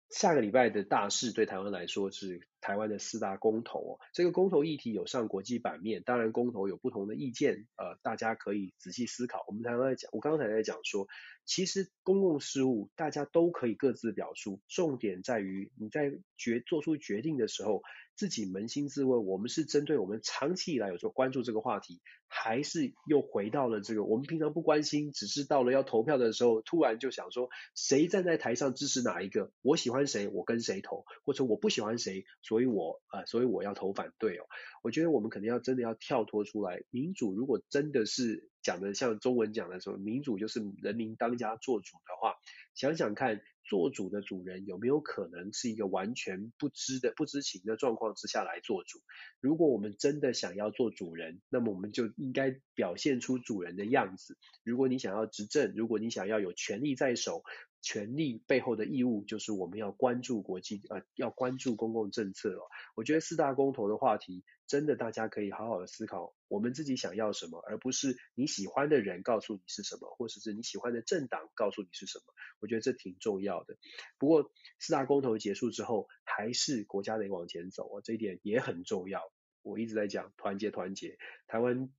[0.09, 9.43] 下个礼拜的大事对台湾来说是台湾的四大公投哦，这个公投议题有上国际版面，当然公投有不同的意见，呃，大家可以仔细思考。
[9.47, 11.07] 我们刚才在讲，我刚才在讲说，
[11.43, 17.81] 其实公共事务大家都可以各自表述，重点在于你在决做出决定的时候。
[18.15, 32.23] 自己扪心自问，我们是针对我们长期以来有时候关注这个话题，还是又回到了这个我们平常不关心，只是到了要投票的时候，突然就想说，谁站在台上支持哪一个，我喜欢谁，我跟谁投，或者我不喜欢谁，
[32.53, 34.45] 所以我呃，所以我要投反对哦。
[34.83, 42.35] 我觉得我们肯定要真的要跳脱出来，民主如果真的是讲的像中文讲的说，民主就是人民当家做主的话，
[42.75, 43.41] 想想看。
[43.65, 48.99] 做主的主人有没有可能是一个完全不知的、不知情的状况之下来做主？
[49.39, 54.37] 如果我们真的想要做主人，那么我们就应该表现出主人的样子。
[54.65, 57.41] 如果你想要执政，如果你想要有权力在手，
[57.83, 62.63] 权力背后的义务就是我们要关注国际，呃，要关注公共政策哦。
[62.95, 72.23] 我觉得四大公投的话题，真的大家可以好好的思考，我们自己想要什么，而不是你喜欢的人告诉你是什么，或者是你喜欢的政党告诉你是什么。
[72.61, 73.75] 我觉得这挺重要的。
[74.17, 74.49] 不过
[74.79, 79.21] 四大公投结束之后，还是国家得往前走哦，这一点也很重要。
[79.61, 81.17] 我一直在讲团结，团结。
[81.47, 81.89] 台湾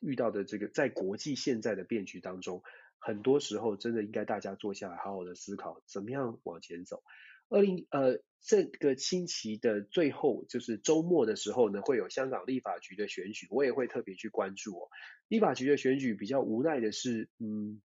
[0.00, 2.62] 遇到的这个在国际现在的变局当中。
[3.06, 7.02] 很多时候，真的应该大家坐下来好好的思考，怎么样往前走。
[7.50, 14.88] 二零呃这个星期的最后，就是周末的时候呢，会有香港立法局的选举，我也会特别去关注哦。
[15.28, 17.82] 立法局的选举比较无奈的是，嗯，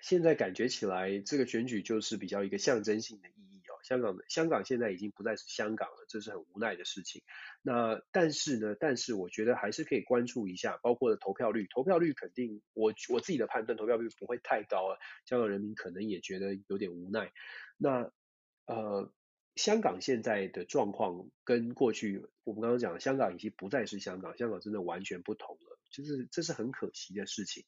[0.00, 3.51] 现在感觉起来这个选举就是比较一个象征性的意义。
[3.82, 7.22] 香港的香港现在已经不再是香港了，这是很无奈的事情。
[7.62, 14.98] 那但是呢，但是我觉得还是可以关注一下，包括的投票率，投票率肯定我我自己的判断，投票率不会太高啊。
[15.26, 17.32] 香港人民可能也觉得有点无奈。
[17.76, 18.12] 那
[18.66, 19.12] 呃，
[19.56, 27.64] 香港现在的状况跟过去我们刚刚讲，香港已经不再是香港，香港真的完全不同了，就是这是很可惜的事情。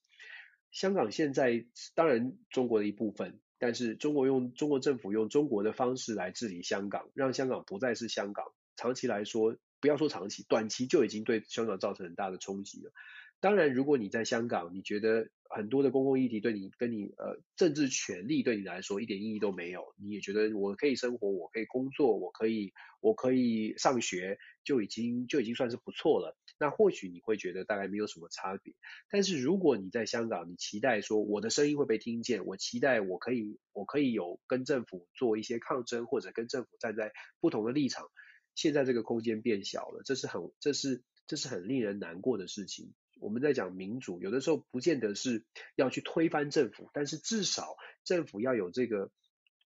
[0.71, 3.41] 香港现在当然中国的一部分。
[3.65, 8.45] 但是中国用中国政府用中国的方式来治理香港，让香港不再是香港。
[8.77, 12.93] 长期来说，不要说长期，短期就已经对香港造成很大的冲击了。
[13.41, 26.37] 当然，如果你在香港，你觉得很多的公共议题对你跟你呃政治权利对你来说一点意义都没有，你也觉得我可以生活，我可以工作，我可以我可以上学，就已经就已经算是不错了。
[26.59, 28.75] 那或许你会觉得大概没有什么差别。
[29.11, 38.09] 但是如果你在香港，你期待说我的声音会被听见，我期待我可以我可以有跟政府做一些抗争，或者跟政府站在不同的立场，
[38.55, 42.95] 现在这个空间变小了，这是很这是这是很令人难过的事情。
[43.21, 45.45] 我们在讲民主，有的时候不见得是
[45.77, 49.11] 要去推翻政府，但是至少政府要有这个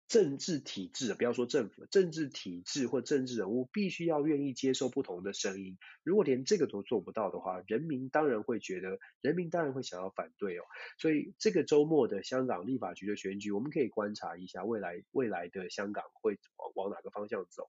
[0.08, 5.76] 政治体制，不要说政府，政治体制或政治人物必须要愿意接受不同的声音。
[6.02, 10.62] 如果连这个都做不到的话，人民当然会觉得，人民当然会想要反对哦。
[10.98, 17.68] 所以这个周末的香港立法局的选举，我们可以观察一下未来未来的香港会往往哪个方向走。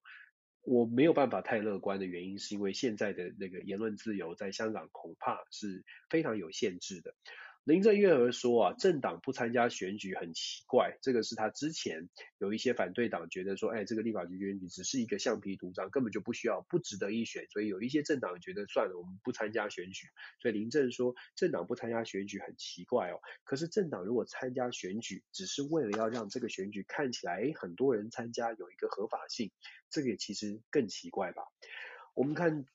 [0.61, 7.15] 我没有办法太乐观的原因，是因为现在的那个言论自由在香港恐怕是非常有限制的。
[7.69, 12.09] 林郑月娥说啊，政党不参加选举很奇怪，这个是他之前
[12.39, 20.07] 有一些反对党觉得说，哎，这个立法局选举只是一个橡皮图章，根本就不需要，不值得一选，所以有一些政党觉得算了，我们不参加选举。
[20.41, 23.21] 所以林郑说，政党不参加选举很奇怪哦。
[23.43, 29.51] 可是政党如果参加选举，只是为了要让这个选举看起来，哎，很多人参加有一个合法性，
[29.91, 31.43] 这个也其实更奇怪吧。
[32.15, 32.65] 我们看，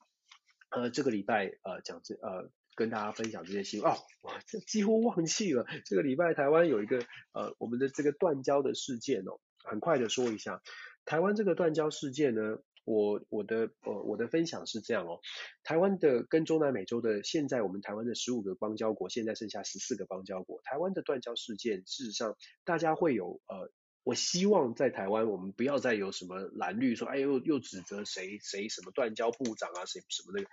[0.71, 2.49] 呃，这个礼拜，呃，讲这，呃。
[2.75, 6.99] 跟大家分享这些新闻哦，我这几乎忘记了，这个礼拜台湾有一个
[7.33, 10.61] 呃我们的这个断交的事件哦，很快的说一下，
[11.05, 15.21] 台湾这个断交事件呢，我我的呃我的分享是这样哦，
[15.63, 23.71] 台湾的跟中南美洲的现在我们台湾的十五个邦交国，现在剩下十四个邦交国，台湾的断交事件，事实上大家会有呃，
[24.03, 30.49] 我希望在台湾我们不要再有什么蓝绿说，哎又又指责谁谁什么断交部长啊，谁什么那个。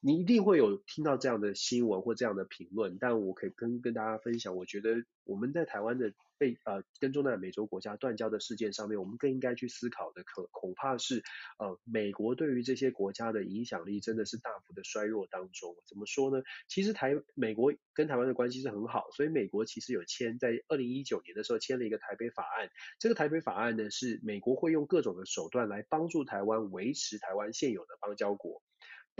[0.00, 11.22] 你一定会有听到这样的新闻或这样的评论，但我可以跟跟大家分享，我觉得我们在台湾的被呃跟中南美洲国家断交的事件上面，我们更应该去思考的可恐怕是
[11.58, 15.76] 呃美国对于这些国家的影响力真的是大幅的衰弱当中。
[15.86, 16.42] 怎么说呢？
[16.66, 22.70] 其实台美国跟台湾的关系是很好，所以美国其实有签在二零一九年的时候签了一个台北法案。
[22.98, 28.62] 这个台北法案呢，是美国会用各种的手段来帮助台湾维持台湾现有的邦交国。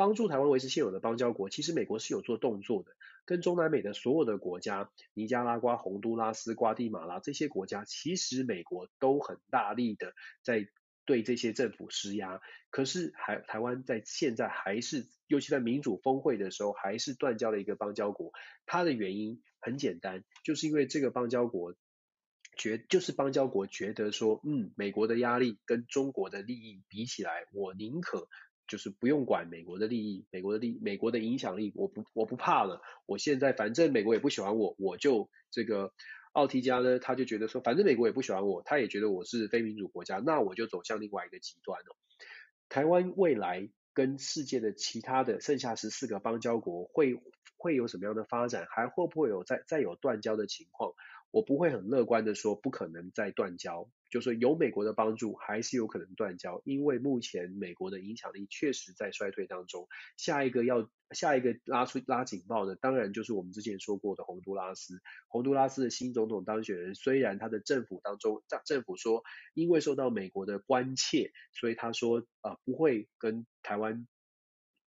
[0.00, 2.92] 帮助台湾维持现有的邦交国，其实美国是有做动作的。
[3.26, 10.66] 跟中南美的所有的国家，尼加拉瓜、洪都拉斯、瓜地马拉这些国家，其实美国都很大力的在
[11.04, 12.40] 对这些政府施压。
[12.70, 18.32] 可是还台湾在现在还是，尤其在民主峰会的时候，还是断交了一个邦交国。
[18.64, 21.74] 它的原因很简单，就是因为这个邦交国
[22.56, 28.28] 觉就是邦交国觉得说，嗯，美国的压力跟中国的利益比起来，我宁可。
[28.70, 32.80] 就是不用管美国的利益，美国的利，美国的影响力，我不我不怕了。
[33.04, 35.92] 我现在反正美国也不喜欢我，我就这个
[36.32, 41.96] 奥提加呢，他就觉得说，反正美国也不喜欢我，他也觉得我是非民主国家，那我就走向另外一个极端了。
[42.68, 47.20] 台湾未来跟世界的其他的剩下十四个邦交国会
[47.56, 50.92] 会有什么样的发展，还会不会有再再有断交的情况？
[51.32, 59.86] 我不会很乐观的说不可能再断交，就是有美国的帮助还是有可能断交，因为目前美国的影响力确实在衰退当中。
[60.16, 65.00] 下一个要下一个拉出拉警报的，当然就是我们之前说过的洪都拉斯。
[65.28, 69.22] 洪都拉斯的新总统当选人，虽然他的政府当中政府说
[69.54, 74.06] 因为受到美国的关切，所以他说啊、呃、不会跟台湾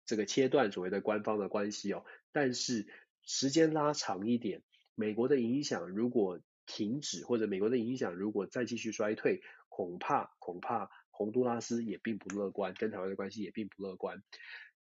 [0.06, 2.88] 这个切断所谓的官方的关系哦，但是
[3.24, 4.62] 时间拉长一点。
[4.96, 14.24] 美国的影响如果停止，或者美国的影响如果再继续衰退，恐怕恐怕洪都拉斯也并不乐观，跟台湾的关系也并不乐观。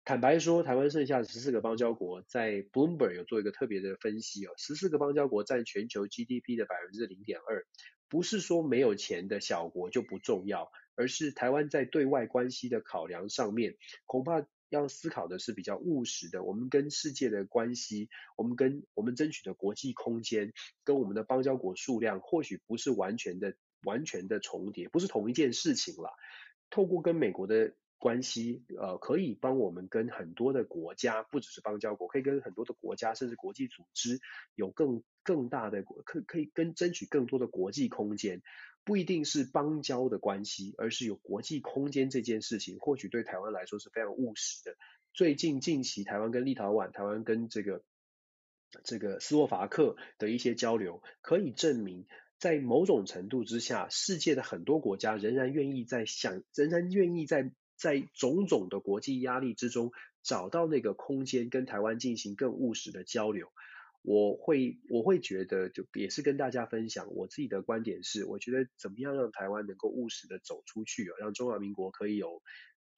[0.04, 7.66] 坦白说，台湾剩下十四个邦交国，在 Bloomberg 有做一个特别的分析哦，十四个邦交国占全球 GDP 的百分之零点二，
[8.08, 13.76] 不是说没有钱的小国就不重要，而是台湾在对外关系的考量上面，
[14.06, 14.46] 恐怕。
[14.72, 23.54] 要思考的是比较务实的，我们跟世界的关系，我们跟我们争取的国际空间，跟我们的邦交国数量，或许不是完全的
[23.84, 26.10] 完全的重叠，不是同一件事情了。
[26.70, 34.20] 透过跟美国的关系，呃，可以帮我们跟很多的国家，不只是邦交国，可以跟很多的国家，甚至国际组织
[34.54, 38.42] 有更更大的，可可以跟争取更多的国际空间。
[38.84, 44.76] 不一定是邦交的关系，而是有国际空间这件事情，或许对台湾来说是非常务实的。
[45.12, 47.84] 最近近期，台湾跟立陶宛、台湾跟这个
[48.82, 52.06] 这个斯洛伐克的一些交流，可以证明，
[52.38, 59.92] 在某种程度之下，世界的很多国家仍然愿意在想，仍然愿意在在种种的国际压力之中，
[60.22, 63.52] 找到那个空间，跟台湾进行更务实的交流。
[64.02, 72.42] 我会我会觉得，就也是跟大家分享我自己的观点是，我觉得怎么样让台湾能够务实的走出去啊，让中华民国可以有，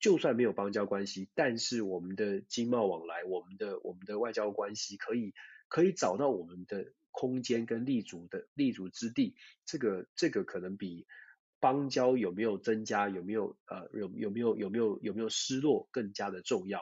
[0.00, 5.34] 就算没有邦交关系，但是我们的经贸往来，我们的我们的外交关系可以
[5.68, 9.36] 可以找到我们的空间跟立足的立足之地，
[9.66, 11.06] 这个这个可能比
[11.60, 16.80] 邦交有没有增加，有没有呃有有没有有没有有没有失落更加的重要。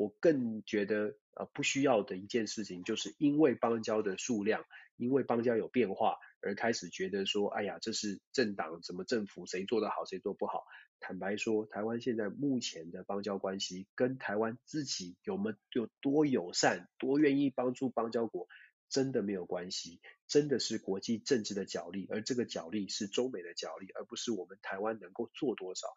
[0.00, 4.64] 我更觉得，呃，不需要的一件事情，就是因为邦交的数量，
[4.96, 10.64] 因为邦交有变化，而开始觉得说，哎呀，这是政党，什么政府，谁做得好，谁做不好。
[11.00, 18.48] 坦白说，台湾现在目前的邦交关系，跟台湾自己有没有多友善，多愿意帮助邦交国，
[18.88, 25.88] 真的没有关系，真的是国际政治的角力，而这个角力是中美的角力，而不是我们台湾能够做多少。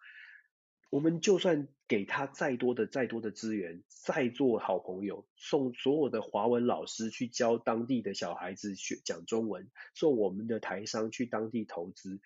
[0.94, 12.22] 我们就算给他再多的、再多的资源，再做好朋友，送所有的华文老师去教当地的小孩子学讲中文，送我们的台商去当地投资。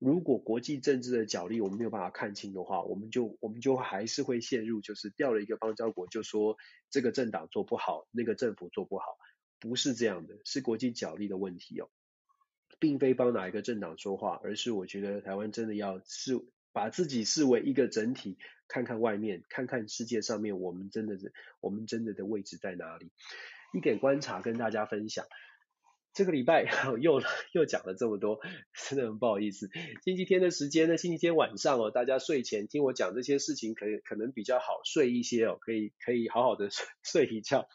[0.00, 6.56] 如果国际政治的角力我们没有办法看清的话，我们就我们就还是会陷入，就是掉了一个邦交国，就说
[6.90, 9.04] 这个政党做不好，那个政府做不好，
[9.60, 11.88] 不是这样的，是国际角力的问题哦，
[12.80, 16.44] 并非帮哪一个政党说话，而是我觉得台湾真的要是。
[16.72, 18.38] 把自己视为一个整体，
[18.68, 23.10] 看看外面，看看世界上面，我们真的是，我们真的的位置在哪里？
[23.72, 25.26] 一点观察跟大家分享。
[26.12, 26.64] 这个礼拜
[27.00, 27.22] 又
[27.52, 28.40] 又讲了这么多，
[28.88, 29.70] 真的很不好意思。
[30.04, 36.68] 星期天的时间呢，星期天晚上哦，大家睡前听我讲这些事情，可以可能比较好睡一些哦，可以可以好好的
[37.02, 37.68] 睡睡一觉。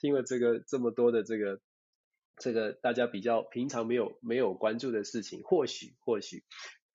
[0.00, 1.60] 听了这个这么多的这个
[2.38, 6.44] 这个大家比较平常没有没有关注的事情，或许或许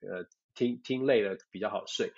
[0.01, 0.27] 呃。
[0.57, 2.11] 听听累了比较好睡。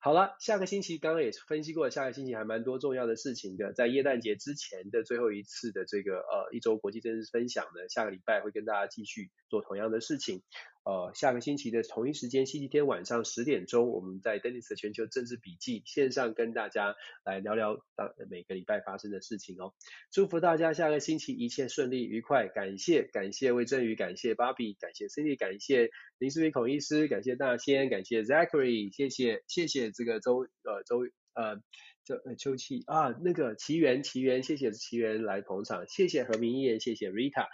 [0.00, 10.42] 好了，下个星期刚刚也分析过，下个星期还蛮多重要的事情的，在耶诞节之前的最后一次的这个呃一周国际政治分享呢，下个礼拜会跟大家继续做同样的事情。
[10.84, 19.74] 呃，下个星期的同一时间，星期天晚上十点钟，我们在 Dennis 的全球政治笔记线上跟大家来聊聊当每个礼拜发生的事情哦。
[20.10, 31.62] 祝福大家下个星期一切顺利愉快，感谢感谢魏振宇，感谢 Bobby，感谢 Cindy，感谢林思维孔医师，感谢大仙，感谢 Zachary，谢谢谢谢这个周呃周呃
[32.04, 37.46] 这呃秋气啊那个奇缘奇缘，谢谢奇缘来捧场，谢谢何明谚，谢谢 Rita。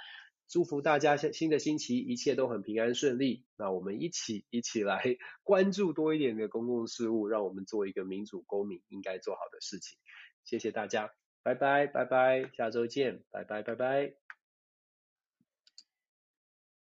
[0.49, 3.45] 祝福大家新的星期一切都很平安顺利。
[3.57, 9.99] 那我们一起一起来关注多一点的公共事务，让我们做一个民主公民应该做好的事情。
[10.45, 11.12] 谢谢大家，
[11.43, 14.27] 拜拜拜拜，下周见，拜拜拜拜。